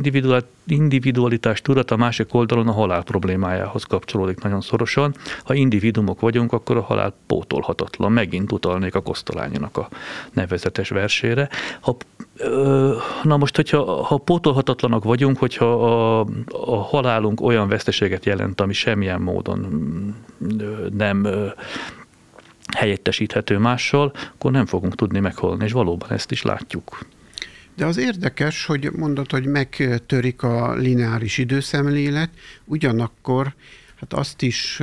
individualitás 0.65 1.61
tudat 1.61 1.91
a 1.91 1.95
másik 1.95 2.33
oldalon 2.33 2.67
a 2.67 2.71
halál 2.71 3.03
problémájához 3.03 3.83
kapcsolódik 3.83 4.41
nagyon 4.41 4.61
szorosan. 4.61 5.15
Ha 5.43 5.53
individumok 5.53 6.19
vagyunk, 6.19 6.53
akkor 6.53 6.77
a 6.77 6.81
halál 6.81 7.13
pótolhatatlan. 7.27 8.11
Megint 8.11 8.51
utalnék 8.51 8.95
a 8.95 9.01
Kosztolányinak 9.01 9.77
a 9.77 9.89
nevezetes 10.33 10.89
versére. 10.89 11.49
Ha 11.79 11.97
Na 13.23 13.37
most, 13.37 13.55
hogyha 13.55 14.03
ha 14.03 14.17
pótolhatatlanak 14.17 15.03
vagyunk, 15.03 15.37
hogyha 15.37 15.65
a, 15.65 16.25
a 16.49 16.75
halálunk 16.75 17.41
olyan 17.41 17.67
veszteséget 17.67 18.25
jelent, 18.25 18.61
ami 18.61 18.73
semmilyen 18.73 19.21
módon 19.21 19.67
nem 20.97 21.27
helyettesíthető 22.77 23.57
mással, 23.57 24.13
akkor 24.33 24.51
nem 24.51 24.65
fogunk 24.65 24.95
tudni 24.95 25.19
meghalni, 25.19 25.63
és 25.63 25.71
valóban 25.71 26.11
ezt 26.11 26.31
is 26.31 26.41
látjuk. 26.41 26.99
De 27.75 27.85
az 27.85 27.97
érdekes, 27.97 28.65
hogy 28.65 28.91
mondod, 28.91 29.31
hogy 29.31 29.45
megtörik 29.45 30.43
a 30.43 30.75
lineáris 30.75 31.37
időszemlélet, 31.37 32.29
ugyanakkor 32.65 33.53
hát 33.99 34.13
azt 34.13 34.41
is 34.41 34.81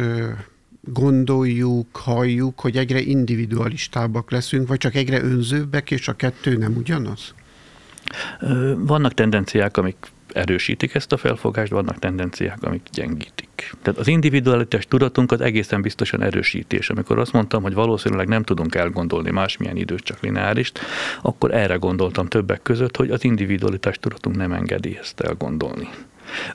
gondoljuk, 0.80 1.97
halljuk, 1.97 2.61
hogy 2.61 2.76
egyre 2.76 3.00
individualistábbak 3.00 4.30
leszünk, 4.30 4.68
vagy 4.68 4.78
csak 4.78 4.95
egyre 4.95 5.23
önzőbbek, 5.23 5.90
és 5.90 6.09
a 6.09 6.12
kettő 6.12 6.57
nem 6.57 6.76
ugyanaz? 6.76 7.35
Vannak 8.76 9.14
tendenciák, 9.14 9.76
amik 9.76 9.97
erősítik 10.32 10.94
ezt 10.94 11.12
a 11.12 11.16
felfogást, 11.16 11.70
vannak 11.70 11.99
tendenciák, 11.99 12.62
amik 12.62 12.82
gyengítik. 12.92 13.75
Tehát 13.82 14.00
az 14.00 14.08
individualitás 14.08 14.87
tudatunkat 14.87 15.40
egészen 15.40 15.82
biztosan 15.82 16.23
erősíti, 16.23 16.76
és 16.76 16.90
amikor 16.90 17.18
azt 17.18 17.32
mondtam, 17.32 17.62
hogy 17.62 17.75
valószínűleg 17.75 18.28
nem 18.28 18.42
tudunk 18.42 18.75
elgondolni 18.75 19.30
másmilyen 19.30 19.76
időt, 19.76 20.02
csak 20.02 20.20
lineárist, 20.20 20.80
akkor 21.23 21.54
erre 21.54 21.75
gondoltam 21.75 22.26
többek 22.26 22.62
között, 22.62 22.97
hogy 22.97 23.11
az 23.11 23.25
individualitás 23.25 23.99
tudatunk 23.99 24.37
nem 24.37 24.52
engedi 24.52 24.99
ezt 25.00 25.20
elgondolni. 25.20 25.88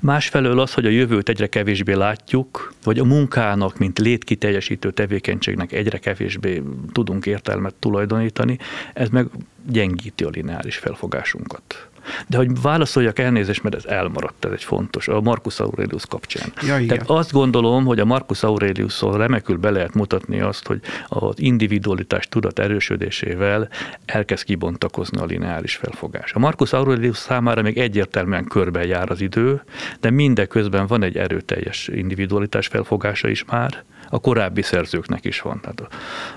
Másfelől 0.01 0.59
az, 0.59 0.73
hogy 0.73 0.85
a 0.85 0.89
jövőt 0.89 1.29
egyre 1.29 1.47
kevésbé 1.47 1.93
látjuk, 1.93 2.73
vagy 2.83 2.99
a 2.99 3.03
munkának, 3.03 3.77
mint 3.77 3.99
létkiteljesítő 3.99 4.91
tevékenységnek 4.91 5.71
egyre 5.71 5.97
kevésbé 5.97 6.61
tudunk 6.91 7.25
értelmet 7.25 7.75
tulajdonítani, 7.75 8.57
ez 8.93 9.09
meg 9.09 9.27
gyengíti 9.67 10.23
a 10.23 10.29
lineáris 10.29 10.77
felfogásunkat. 10.77 11.87
De 12.27 12.37
hogy 12.37 12.61
válaszoljak 12.61 13.19
elnézést, 13.19 13.63
mert 13.63 13.75
ez 13.75 13.85
elmaradt, 13.85 14.45
ez 14.45 14.51
egy 14.51 14.63
fontos, 14.63 15.07
a 15.07 15.21
Marcus 15.21 15.59
Aurelius 15.59 16.05
kapcsán. 16.05 16.53
Ja, 16.61 16.77
igen. 16.77 16.87
Tehát 16.87 17.09
azt 17.09 17.31
gondolom, 17.31 17.85
hogy 17.85 17.99
a 17.99 18.05
Marcus 18.05 18.43
Aurelius-szól 18.43 19.17
remekül 19.17 19.57
be 19.57 19.69
lehet 19.69 19.93
mutatni 19.93 20.39
azt, 20.39 20.67
hogy 20.67 20.79
az 21.07 21.35
individualitás 21.39 22.27
tudat 22.27 22.59
erősödésével 22.59 23.69
elkezd 24.05 24.43
kibontakozni 24.43 25.19
a 25.19 25.25
lineáris 25.25 25.75
felfogás. 25.75 26.33
A 26.33 26.39
Marcus 26.39 26.73
Aurelius 26.73 27.17
számára 27.17 27.61
még 27.61 27.77
egyértelműen 27.77 28.43
körbe 28.43 28.85
jár 28.85 29.11
az 29.11 29.21
idő, 29.21 29.63
de 29.99 30.09
mindeközben 30.09 30.87
van 30.87 31.03
egy 31.03 31.17
erőteljes 31.17 31.87
individualitás 31.87 32.67
felfogása 32.67 33.27
is 33.27 33.45
már, 33.45 33.83
a 34.09 34.19
korábbi 34.19 34.61
szerzőknek 34.61 35.25
is 35.25 35.41
van, 35.41 35.59
tehát 35.61 35.81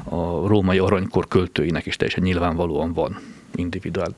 a, 0.05 0.15
a 0.15 0.47
római 0.47 0.79
aranykor 0.79 1.29
költőinek 1.29 1.87
is 1.87 1.97
teljesen 1.97 2.23
nyilvánvalóan 2.23 2.93
van 2.93 3.19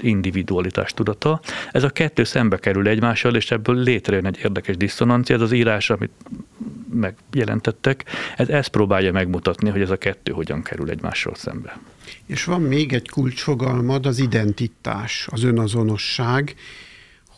individualitás 0.00 0.92
tudata. 0.92 1.40
Ez 1.72 1.82
a 1.82 1.90
kettő 1.90 2.24
szembe 2.24 2.56
kerül 2.56 2.88
egymással, 2.88 3.34
és 3.34 3.50
ebből 3.50 3.76
létrejön 3.76 4.26
egy 4.26 4.38
érdekes 4.42 4.76
diszonancia. 4.76 5.34
Ez 5.34 5.40
az 5.40 5.52
írás, 5.52 5.90
amit 5.90 6.12
megjelentettek, 6.92 8.04
ez 8.36 8.48
ezt 8.48 8.68
próbálja 8.68 9.12
megmutatni, 9.12 9.70
hogy 9.70 9.80
ez 9.80 9.90
a 9.90 9.96
kettő 9.96 10.32
hogyan 10.32 10.62
kerül 10.62 10.90
egymással 10.90 11.34
szembe. 11.34 11.80
És 12.26 12.44
van 12.44 12.62
még 12.62 12.92
egy 12.92 13.08
kulcsfogalmad, 13.08 14.06
az 14.06 14.18
identitás, 14.18 15.28
az 15.30 15.42
önazonosság, 15.42 16.54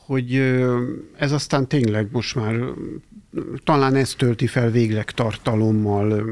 hogy 0.06 0.34
ez 1.16 1.32
aztán 1.32 1.68
tényleg 1.68 2.08
most 2.12 2.34
már 2.34 2.60
talán 3.64 3.94
ez 3.94 4.14
tölti 4.14 4.46
fel 4.46 4.70
végleg 4.70 5.10
tartalommal, 5.10 6.24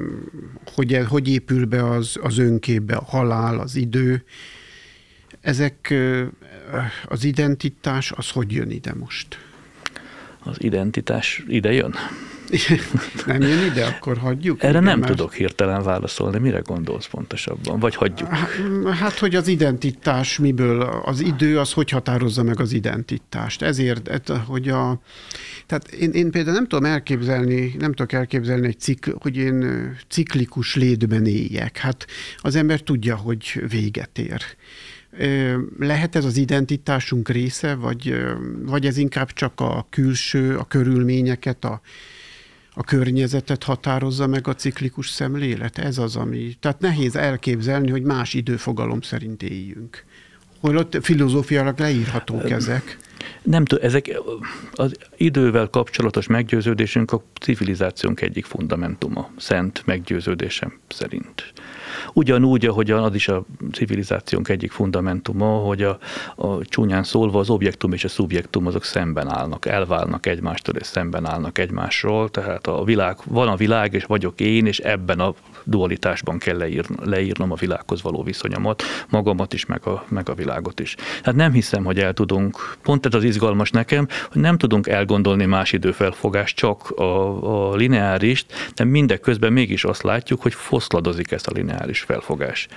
hogy, 0.75 0.99
hogy 1.09 1.29
épül 1.29 1.67
be 1.67 1.89
az, 1.89 2.19
az 2.23 2.39
önképbe 2.39 2.95
a 2.95 3.05
halál, 3.05 3.59
az 3.59 3.77
idő. 3.77 4.25
Ezek 5.49 5.95
az 7.07 7.25
identitás, 7.25 8.13
az 8.13 8.31
hogy 8.31 8.53
jön 8.53 8.71
ide 8.71 8.95
most? 8.95 9.39
Az 10.43 10.57
identitás 10.59 11.45
ide 11.49 11.73
jön? 11.73 11.95
nem 13.27 13.41
jön 13.41 13.71
ide, 13.71 13.85
akkor 13.85 14.19
hagyjuk? 14.19 14.63
Erre 14.63 14.81
nem 14.81 14.99
mert... 14.99 15.11
tudok 15.11 15.35
hirtelen 15.35 15.83
válaszolni. 15.83 16.39
Mire 16.39 16.59
gondolsz 16.59 17.07
pontosabban? 17.07 17.79
Vagy 17.81 17.95
hagyjuk? 17.95 18.29
Hát, 18.87 19.19
hogy 19.19 19.35
az 19.35 19.49
identitás 19.49 20.39
miből, 20.39 20.83
az 20.83 21.21
idő 21.21 21.59
az 21.59 21.73
hogy 21.73 21.91
határozza 21.91 22.43
meg 22.43 22.61
az 22.61 22.73
identitást. 22.73 23.63
Ezért, 23.63 24.29
hogy 24.47 24.69
a... 24.69 25.01
Tehát 25.67 25.89
én, 25.89 26.11
én 26.11 26.31
például 26.31 26.55
nem 26.55 26.67
tudom 26.67 26.85
elképzelni, 26.85 27.75
nem 27.79 27.93
tudok 27.93 28.13
elképzelni 28.13 28.67
egy 28.67 28.81
cikl, 28.81 29.11
hogy 29.19 29.37
én 29.37 29.91
ciklikus 30.09 30.75
létben 30.75 31.27
éljek. 31.27 31.77
Hát 31.77 32.07
az 32.39 32.55
ember 32.55 32.81
tudja, 32.81 33.17
hogy 33.17 33.63
véget 33.69 34.19
ér. 34.19 34.43
Lehet 35.79 36.17
ez 36.17 36.25
az 36.25 36.37
identitásunk 36.37 37.29
része, 37.29 37.75
vagy, 37.75 38.15
vagy 38.63 38.87
ez 38.87 38.97
inkább 38.97 39.33
csak 39.33 39.61
a 39.61 39.87
külső, 39.91 40.57
a 40.57 40.65
körülményeket, 40.65 41.65
a, 41.65 41.81
a 42.75 42.83
környezetet 42.83 43.63
határozza 43.63 44.27
meg 44.27 44.49
a 44.49 44.55
ciklikus 44.55 45.09
szemlélet? 45.09 45.79
Ez 45.79 45.99
az, 45.99 46.17
ami... 46.17 46.57
Tehát 46.61 46.81
nehéz 46.81 47.17
elképzelni, 47.17 47.91
hogy 47.91 48.03
más 48.03 48.35
időfogalom 48.35 49.01
szerint 49.01 49.43
éljünk. 49.43 50.05
Holott 50.61 50.99
filozófiailag 51.05 51.79
leírhatók 51.79 52.51
ezek. 52.51 52.99
Nem 53.43 53.65
tudom, 53.65 53.85
ezek 53.85 54.21
az 54.73 54.97
idővel 55.17 55.69
kapcsolatos 55.69 56.27
meggyőződésünk 56.27 57.13
a 57.13 57.23
civilizációnk 57.41 58.21
egyik 58.21 58.45
fundamentuma, 58.45 59.31
szent 59.37 59.83
meggyőződésem 59.87 60.79
szerint. 60.89 61.53
Ugyanúgy, 62.13 62.67
ahogyan 62.67 63.03
az 63.03 63.15
is 63.15 63.29
a 63.29 63.45
civilizációnk 63.73 64.49
egyik 64.49 64.71
fundamentuma, 64.71 65.47
hogy 65.47 65.83
a, 65.83 65.99
a 66.37 66.65
csúnyán 66.65 67.03
szólva 67.03 67.39
az 67.39 67.51
objektum 67.51 67.93
és 67.93 68.05
a 68.05 68.09
szubjektum 68.09 68.67
azok 68.67 68.85
szemben 68.85 69.29
állnak, 69.29 69.67
elválnak 69.67 70.27
egymástól 70.27 70.75
és 70.75 70.87
szemben 70.87 71.27
állnak 71.27 71.59
egymásról, 71.59 72.29
tehát 72.29 72.67
a 72.67 72.85
világ, 72.85 73.17
van 73.25 73.49
a 73.49 73.57
világ 73.57 73.95
és 73.95 74.05
vagyok 74.05 74.41
én, 74.41 74.67
és 74.67 74.79
ebben 74.79 75.21
a 75.21 75.35
dualitásban 75.65 76.39
kell 76.39 76.57
leír, 76.57 76.87
leírnom 77.05 77.53
a 77.53 77.55
világhoz 77.55 78.03
való 78.03 78.23
viszonyomat, 78.23 78.83
magamat 79.09 79.53
is, 79.53 79.67
meg 79.67 79.87
a, 79.87 80.05
meg 80.09 80.29
a 80.29 80.35
világot 80.35 80.81
is. 80.81 80.97
Hát 81.23 81.35
nem 81.35 81.53
hiszem, 81.53 81.85
hogy 81.85 81.99
el 81.99 82.13
tudunk, 82.13 82.77
pont 82.83 83.07
ez 83.09 83.15
az 83.15 83.25
izgalmas 83.25 83.71
nekem, 83.71 84.09
hogy 84.33 84.41
nem 84.41 84.59
tudunk 84.59 84.87
elgondolni 84.87 85.45
más 85.45 85.73
időfelfogást, 85.73 86.57
csak 86.57 86.91
a, 86.91 87.71
a 87.71 87.77
lineárist, 87.77 88.73
de 88.75 88.85
mindeközben 88.85 89.53
mégis 89.53 89.85
azt 89.85 90.03
látjuk, 90.03 90.43
hogy 90.43 90.55
foszladozik 90.55 91.31
ez 91.31 91.43
a 91.47 91.53
lineáris 91.55 92.01
felfogás. 92.01 92.69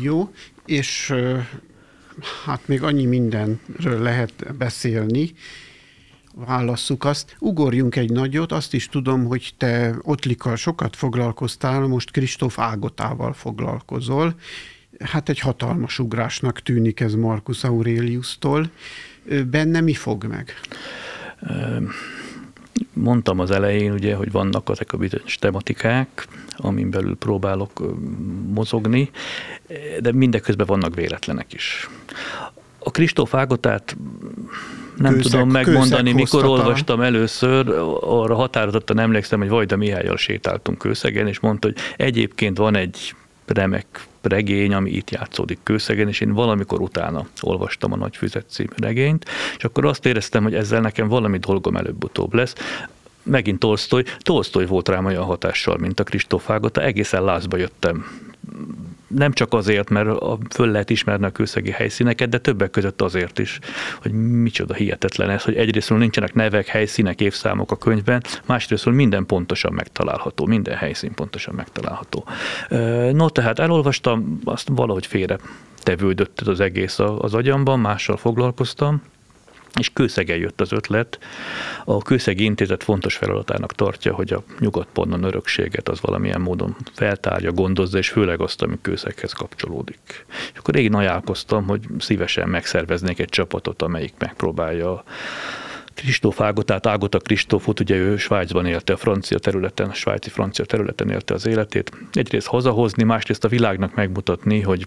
Jó, 0.00 0.32
és 0.66 1.14
hát 2.44 2.68
még 2.68 2.82
annyi 2.82 3.04
mindenről 3.04 4.02
lehet 4.02 4.56
beszélni, 4.56 5.32
válasszuk 6.46 7.04
azt. 7.04 7.36
Ugorjunk 7.38 7.96
egy 7.96 8.10
nagyot, 8.10 8.52
azt 8.52 8.74
is 8.74 8.88
tudom, 8.88 9.24
hogy 9.24 9.54
te 9.56 9.94
Ottlikkal 10.02 10.56
sokat 10.56 10.96
foglalkoztál, 10.96 11.86
most 11.86 12.10
Kristóf 12.10 12.58
Ágotával 12.58 13.32
foglalkozol. 13.32 14.34
Hát 14.98 15.28
egy 15.28 15.38
hatalmas 15.38 15.98
ugrásnak 15.98 16.62
tűnik 16.62 17.00
ez 17.00 17.14
Marcus 17.14 17.64
Aurelius-tól. 17.64 18.70
Benne 19.50 19.80
mi 19.80 19.94
fog 19.94 20.24
meg? 20.24 20.54
Mondtam 22.92 23.38
az 23.38 23.50
elején, 23.50 23.92
ugye, 23.92 24.14
hogy 24.14 24.32
vannak 24.32 24.68
ezek 24.70 24.92
a 24.92 24.96
bizonyos 24.96 25.34
tematikák, 25.34 26.26
amin 26.56 26.90
belül 26.90 27.16
próbálok 27.16 27.96
mozogni, 28.52 29.10
de 30.00 30.12
mindeközben 30.12 30.66
vannak 30.66 30.94
véletlenek 30.94 31.52
is. 31.52 31.88
A 32.78 32.90
Kristóf 32.90 33.34
Ágotát 33.34 33.96
nem 34.96 35.12
kőszeg, 35.12 35.30
tudom 35.30 35.50
megmondani, 35.50 36.12
mikor 36.12 36.44
olvastam 36.44 37.00
először, 37.00 37.68
arra 38.00 38.34
határozottan 38.34 38.98
emlékszem, 38.98 39.38
hogy 39.38 39.48
Vajda 39.48 39.76
Mihályal 39.76 40.16
sétáltunk 40.16 40.78
Kőszegen, 40.78 41.26
és 41.26 41.40
mondta, 41.40 41.66
hogy 41.66 41.76
egyébként 41.96 42.58
van 42.58 42.74
egy 42.76 43.14
remek 43.50 44.06
regény, 44.22 44.74
ami 44.74 44.90
itt 44.90 45.10
játszódik 45.10 45.58
Kőszegen, 45.62 46.08
és 46.08 46.20
én 46.20 46.32
valamikor 46.32 46.80
utána 46.80 47.26
olvastam 47.40 47.92
a 47.92 47.96
Nagy 47.96 48.16
Füzet 48.16 48.44
című 48.48 48.74
regényt, 48.76 49.24
és 49.56 49.64
akkor 49.64 49.84
azt 49.84 50.06
éreztem, 50.06 50.42
hogy 50.42 50.54
ezzel 50.54 50.80
nekem 50.80 51.08
valami 51.08 51.38
dolgom 51.38 51.76
előbb-utóbb 51.76 52.34
lesz 52.34 52.54
megint 53.22 53.58
Tolstoy. 53.58 54.04
Tolstoy 54.18 54.66
volt 54.66 54.88
rám 54.88 55.04
olyan 55.04 55.24
hatással, 55.24 55.76
mint 55.78 56.00
a 56.00 56.04
Kristóf 56.04 56.50
Ágota. 56.50 56.82
Egészen 56.82 57.24
lázba 57.24 57.56
jöttem 57.56 58.04
nem 59.08 59.32
csak 59.32 59.52
azért, 59.52 59.90
mert 59.90 60.08
föl 60.50 60.70
lehet 60.70 60.90
ismerni 60.90 61.26
a 61.26 61.30
kőszegi 61.30 61.70
helyszíneket, 61.70 62.28
de 62.28 62.38
többek 62.38 62.70
között 62.70 63.02
azért 63.02 63.38
is, 63.38 63.58
hogy 64.02 64.12
micsoda 64.12 64.74
hihetetlen 64.74 65.30
ez, 65.30 65.42
hogy 65.42 65.56
egyrésztről 65.56 65.98
nincsenek 65.98 66.34
nevek, 66.34 66.66
helyszínek, 66.66 67.20
évszámok 67.20 67.70
a 67.70 67.76
könyvben, 67.76 68.22
másrésztről 68.46 68.94
minden 68.94 69.26
pontosan 69.26 69.72
megtalálható, 69.72 70.46
minden 70.46 70.76
helyszín 70.76 71.14
pontosan 71.14 71.54
megtalálható. 71.54 72.24
No, 73.12 73.28
tehát 73.28 73.58
elolvastam, 73.58 74.38
azt 74.44 74.68
valahogy 74.72 75.06
félre 75.06 75.38
tevődött 75.82 76.40
az 76.40 76.60
egész 76.60 76.98
az 76.98 77.34
agyamban, 77.34 77.80
mással 77.80 78.16
foglalkoztam, 78.16 79.02
és 79.78 79.90
kőszegen 79.92 80.36
jött 80.36 80.60
az 80.60 80.72
ötlet. 80.72 81.18
A 81.84 82.02
kőszegi 82.02 82.44
intézet 82.44 82.82
fontos 82.82 83.16
feladatának 83.16 83.72
tartja, 83.72 84.14
hogy 84.14 84.32
a 84.32 84.42
nyugatponnon 84.58 85.22
örökséget 85.22 85.88
az 85.88 86.00
valamilyen 86.00 86.40
módon 86.40 86.76
feltárja, 86.94 87.52
gondozza, 87.52 87.98
és 87.98 88.08
főleg 88.08 88.40
azt, 88.40 88.62
ami 88.62 88.78
kőszeghez 88.82 89.32
kapcsolódik. 89.32 90.26
És 90.52 90.58
akkor 90.58 90.76
én 90.76 90.94
ajánlkoztam, 90.94 91.66
hogy 91.66 91.80
szívesen 91.98 92.48
megszerveznék 92.48 93.18
egy 93.18 93.28
csapatot, 93.28 93.82
amelyik 93.82 94.14
megpróbálja 94.18 95.04
Kristóf 95.94 96.40
Ágotát, 96.40 96.86
Ágota 96.86 97.18
Kristófot, 97.18 97.80
ugye 97.80 97.96
ő 97.96 98.16
Svájcban 98.16 98.66
élte 98.66 98.92
a 98.92 98.96
francia 98.96 99.38
területen, 99.38 99.88
a 99.88 99.94
svájci 99.94 100.30
francia 100.30 100.64
területen 100.64 101.10
élte 101.10 101.34
az 101.34 101.46
életét. 101.46 101.90
Egyrészt 102.12 102.46
hazahozni, 102.46 103.02
másrészt 103.02 103.44
a 103.44 103.48
világnak 103.48 103.94
megmutatni, 103.94 104.60
hogy 104.60 104.86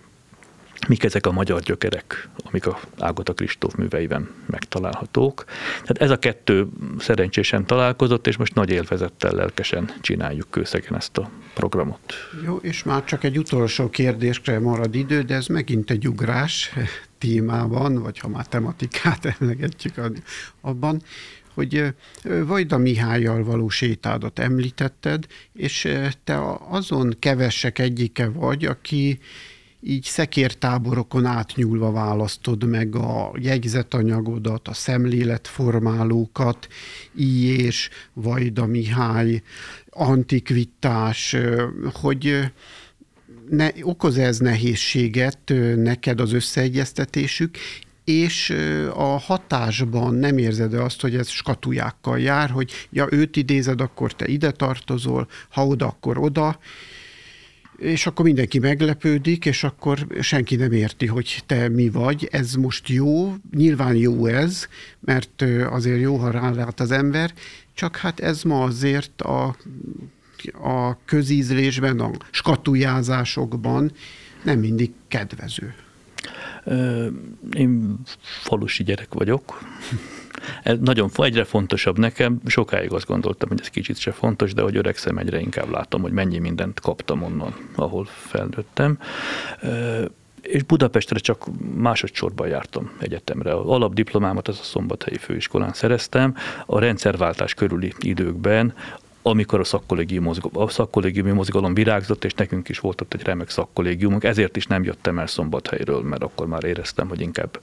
mik 0.87 1.03
ezek 1.03 1.25
a 1.25 1.31
magyar 1.31 1.61
gyökerek, 1.61 2.29
amik 2.43 2.67
a 2.67 2.79
Ágota 2.99 3.33
Kristóf 3.33 3.75
műveiben 3.75 4.29
megtalálhatók. 4.45 5.43
Tehát 5.69 5.97
ez 5.97 6.09
a 6.09 6.19
kettő 6.19 6.67
szerencsésen 6.99 7.65
találkozott, 7.65 8.27
és 8.27 8.37
most 8.37 8.53
nagy 8.53 8.69
élvezettel, 8.69 9.31
lelkesen 9.31 9.91
csináljuk 10.01 10.49
kőszegen 10.49 10.95
ezt 10.95 11.17
a 11.17 11.29
programot. 11.53 12.13
Jó, 12.45 12.55
és 12.55 12.83
már 12.83 13.03
csak 13.03 13.23
egy 13.23 13.37
utolsó 13.37 13.89
kérdésre 13.89 14.59
marad 14.59 14.95
idő, 14.95 15.21
de 15.21 15.35
ez 15.35 15.47
megint 15.47 15.91
egy 15.91 16.07
ugrás 16.07 16.73
témában, 17.17 18.01
vagy 18.01 18.19
ha 18.19 18.27
már 18.27 18.47
tematikát 18.47 19.35
emlegetjük 19.39 20.01
abban, 20.61 21.01
hogy 21.53 21.93
Vajda 22.23 22.77
Mihályjal 22.77 23.43
való 23.43 23.69
sétádat 23.69 24.39
említetted, 24.39 25.25
és 25.53 25.87
te 26.23 26.57
azon 26.69 27.15
kevesek 27.19 27.79
egyike 27.79 28.29
vagy, 28.29 28.65
aki 28.65 29.19
így 29.81 30.03
szekértáborokon 30.03 31.25
átnyúlva 31.25 31.91
választod 31.91 32.63
meg 32.67 32.95
a 32.95 33.31
jegyzetanyagodat, 33.39 34.67
a 34.67 34.73
szemléletformálókat, 34.73 36.67
és 37.15 37.89
Vajda 38.13 38.65
Mihály, 38.65 39.41
antikvitás, 39.89 41.35
hogy 41.93 42.51
ne, 43.49 43.69
okoz 43.81 44.17
ez 44.17 44.37
nehézséget 44.37 45.53
neked 45.75 46.19
az 46.19 46.33
összeegyeztetésük, 46.33 47.57
és 48.03 48.49
a 48.93 49.03
hatásban 49.03 50.13
nem 50.13 50.37
érzed 50.37 50.73
azt, 50.73 51.01
hogy 51.01 51.15
ez 51.15 51.29
skatujákkal 51.29 52.19
jár, 52.19 52.49
hogy 52.49 52.71
ja, 52.89 53.07
őt 53.09 53.35
idézed, 53.35 53.81
akkor 53.81 54.13
te 54.13 54.27
ide 54.27 54.51
tartozol, 54.51 55.27
ha 55.49 55.67
oda, 55.67 55.87
akkor 55.87 56.17
oda, 56.17 56.59
és 57.81 58.05
akkor 58.05 58.25
mindenki 58.25 58.59
meglepődik, 58.59 59.45
és 59.45 59.63
akkor 59.63 60.07
senki 60.19 60.55
nem 60.55 60.71
érti, 60.71 61.05
hogy 61.05 61.43
te 61.45 61.69
mi 61.69 61.89
vagy. 61.89 62.27
Ez 62.31 62.53
most 62.53 62.89
jó, 62.89 63.35
nyilván 63.55 63.95
jó 63.95 64.25
ez, 64.25 64.67
mert 64.99 65.41
azért 65.69 65.99
jó, 65.99 66.15
ha 66.15 66.31
rálát 66.31 66.79
az 66.79 66.91
ember, 66.91 67.33
csak 67.73 67.95
hát 67.95 68.19
ez 68.19 68.43
ma 68.43 68.63
azért 68.63 69.21
a, 69.21 69.55
a 70.63 70.97
közízlésben, 71.05 71.99
a 71.99 72.11
skatujázásokban 72.31 73.91
nem 74.43 74.59
mindig 74.59 74.91
kedvező. 75.07 75.73
Én 77.53 77.99
falusi 78.41 78.83
gyerek 78.83 79.13
vagyok. 79.13 79.59
Ez 80.63 80.77
nagyon 80.79 81.09
egyre 81.15 81.43
fontosabb 81.43 81.97
nekem. 81.97 82.41
Sokáig 82.45 82.91
azt 82.91 83.05
gondoltam, 83.05 83.49
hogy 83.49 83.59
ez 83.61 83.67
kicsit 83.67 83.97
se 83.97 84.11
fontos, 84.11 84.53
de 84.53 84.61
hogy 84.61 84.75
öregszem, 84.75 85.17
egyre 85.17 85.39
inkább 85.39 85.69
látom, 85.69 86.01
hogy 86.01 86.11
mennyi 86.11 86.37
mindent 86.37 86.79
kaptam 86.79 87.23
onnan, 87.23 87.55
ahol 87.75 88.05
felnőttem 88.05 88.97
és 90.41 90.63
Budapestre 90.63 91.19
csak 91.19 91.45
másodszorban 91.75 92.47
jártam 92.47 92.91
egyetemre. 92.99 93.51
A 93.51 93.73
alapdiplomámat 93.73 94.47
az 94.47 94.59
a 94.59 94.63
Szombathelyi 94.63 95.17
Főiskolán 95.17 95.73
szereztem. 95.73 96.35
A 96.65 96.79
rendszerváltás 96.79 97.53
körüli 97.53 97.93
időkben 97.99 98.73
amikor 99.21 99.59
a 99.59 99.63
szakkollégium, 99.63 100.23
mozgalom, 100.23 100.63
a 100.63 100.69
szakkollégiumi 100.69 101.31
mozgalom 101.31 101.73
virágzott, 101.73 102.25
és 102.25 102.33
nekünk 102.33 102.69
is 102.69 102.79
volt 102.79 103.01
ott 103.01 103.13
egy 103.13 103.23
remek 103.23 103.49
szakkollégiumunk, 103.49 104.23
ezért 104.23 104.55
is 104.55 104.65
nem 104.65 104.83
jöttem 104.83 105.19
el 105.19 105.27
Szombathelyről, 105.27 106.01
mert 106.01 106.23
akkor 106.23 106.47
már 106.47 106.63
éreztem, 106.63 107.07
hogy 107.07 107.21
inkább 107.21 107.59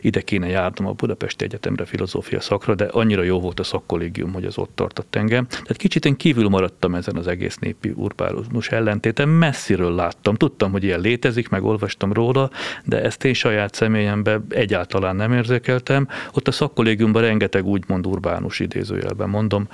ide 0.00 0.20
kéne 0.20 0.46
járnom 0.46 0.88
a 0.88 0.92
Budapesti 0.92 1.44
Egyetemre 1.44 1.84
filozófia 1.84 2.40
szakra, 2.40 2.74
de 2.74 2.84
annyira 2.84 3.22
jó 3.22 3.40
volt 3.40 3.60
a 3.60 3.64
szakkollégium, 3.64 4.32
hogy 4.32 4.44
az 4.44 4.58
ott 4.58 4.70
tartott 4.74 5.14
engem. 5.14 5.46
Tehát 5.46 5.76
kicsit 5.76 6.04
én 6.04 6.16
kívül 6.16 6.48
maradtam 6.48 6.94
ezen 6.94 7.16
az 7.16 7.26
egész 7.26 7.56
népi 7.56 7.92
urbánus 7.94 8.68
ellentéten, 8.68 9.28
messziről 9.28 9.94
láttam, 9.94 10.34
tudtam, 10.34 10.70
hogy 10.70 10.84
ilyen 10.84 11.00
létezik, 11.00 11.48
meg 11.48 11.64
olvastam 11.64 12.12
róla, 12.12 12.50
de 12.84 13.02
ezt 13.02 13.24
én 13.24 13.34
saját 13.34 13.74
személyemben 13.74 14.44
egyáltalán 14.48 15.16
nem 15.16 15.32
érzékeltem. 15.32 16.08
Ott 16.32 16.48
a 16.48 16.52
szakkollégiumban 16.52 17.22
rengeteg 17.22 17.66
úgymond 17.66 18.06
urbánus 18.06 18.60
idézőjelben 18.60 19.28
mondom, 19.28 19.68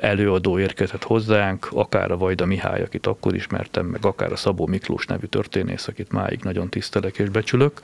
előadó 0.00 0.47
előadó 0.48 0.58
érkezett 0.58 1.02
hozzánk, 1.02 1.68
akár 1.72 2.10
a 2.10 2.16
Vajda 2.16 2.46
Mihály, 2.46 2.82
akit 2.82 3.06
akkor 3.06 3.34
ismertem, 3.34 3.86
meg 3.86 4.04
akár 4.04 4.32
a 4.32 4.36
Szabó 4.36 4.66
Miklós 4.66 5.06
nevű 5.06 5.26
történész, 5.26 5.88
akit 5.88 6.12
máig 6.12 6.40
nagyon 6.42 6.68
tisztelek 6.68 7.18
és 7.18 7.28
becsülök. 7.28 7.80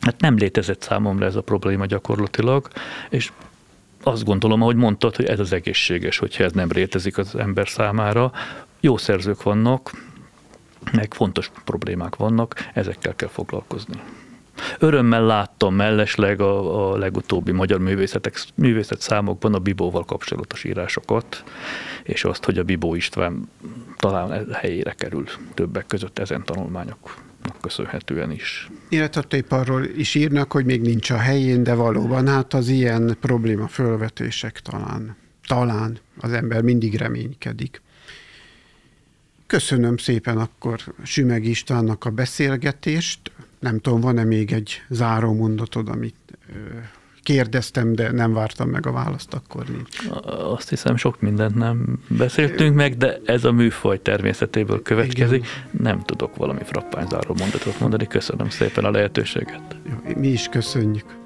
Hát 0.00 0.20
nem 0.20 0.36
létezett 0.36 0.82
számomra 0.82 1.26
ez 1.26 1.36
a 1.36 1.42
probléma 1.42 1.86
gyakorlatilag, 1.86 2.68
és 3.10 3.32
azt 4.02 4.24
gondolom, 4.24 4.62
ahogy 4.62 4.76
mondtad, 4.76 5.16
hogy 5.16 5.24
ez 5.24 5.38
az 5.38 5.52
egészséges, 5.52 6.18
hogyha 6.18 6.44
ez 6.44 6.52
nem 6.52 6.68
létezik 6.72 7.18
az 7.18 7.34
ember 7.34 7.68
számára. 7.68 8.32
Jó 8.80 8.96
szerzők 8.96 9.42
vannak, 9.42 9.90
meg 10.92 11.14
fontos 11.14 11.50
problémák 11.64 12.16
vannak, 12.16 12.70
ezekkel 12.74 13.14
kell 13.14 13.28
foglalkozni. 13.28 13.94
Örömmel 14.78 15.24
láttam 15.24 15.74
mellesleg 15.74 16.40
a, 16.40 16.92
a 16.92 16.96
legutóbbi 16.96 17.52
magyar 17.52 17.80
művészetek, 17.80 18.44
művészet 18.54 19.00
számokban 19.00 19.54
a 19.54 19.58
Bibóval 19.58 20.04
kapcsolatos 20.04 20.64
írásokat, 20.64 21.44
és 22.02 22.24
azt, 22.24 22.44
hogy 22.44 22.58
a 22.58 22.62
Bibó 22.62 22.94
István 22.94 23.48
talán 23.96 24.52
helyére 24.52 24.92
kerül 24.92 25.24
többek 25.54 25.86
között 25.86 26.18
ezen 26.18 26.44
tanulmányok 26.44 27.16
köszönhetően 27.60 28.30
is. 28.30 28.70
Illetve 28.88 29.42
arról 29.48 29.84
is 29.84 30.14
írnak, 30.14 30.52
hogy 30.52 30.64
még 30.64 30.80
nincs 30.80 31.10
a 31.10 31.16
helyén, 31.16 31.62
de 31.62 31.74
valóban 31.74 32.28
hát 32.28 32.54
az 32.54 32.68
ilyen 32.68 33.16
probléma 33.20 33.68
fölvetések 33.68 34.60
talán, 34.60 35.16
talán 35.46 35.98
az 36.20 36.32
ember 36.32 36.62
mindig 36.62 36.94
reménykedik. 36.94 37.82
Köszönöm 39.46 39.96
szépen 39.96 40.38
akkor 40.38 40.80
Sümeg 41.02 41.44
Istvánnak 41.44 42.04
a 42.04 42.10
beszélgetést 42.10 43.31
nem 43.62 43.78
tudom, 43.78 44.00
van-e 44.00 44.24
még 44.24 44.52
egy 44.52 44.82
záró 44.88 45.34
mondatod, 45.34 45.88
amit 45.88 46.14
kérdeztem, 47.22 47.92
de 47.92 48.12
nem 48.12 48.32
vártam 48.32 48.68
meg 48.68 48.86
a 48.86 48.92
választ, 48.92 49.34
akkor 49.34 49.64
nincs. 49.68 49.98
Azt 50.24 50.68
hiszem, 50.68 50.96
sok 50.96 51.20
mindent 51.20 51.54
nem 51.54 51.98
beszéltünk 52.08 52.74
meg, 52.74 52.96
de 52.96 53.20
ez 53.24 53.44
a 53.44 53.52
műfaj 53.52 54.02
természetéből 54.02 54.82
következik. 54.82 55.44
Igen. 55.44 55.82
Nem 55.82 56.00
tudok 56.00 56.36
valami 56.36 56.60
frappány 56.64 57.06
záró 57.08 57.34
mondatot 57.38 57.80
mondani. 57.80 58.06
Köszönöm 58.06 58.48
szépen 58.48 58.84
a 58.84 58.90
lehetőséget. 58.90 59.76
Jó, 59.90 60.12
mi 60.16 60.28
is 60.28 60.48
köszönjük. 60.48 61.20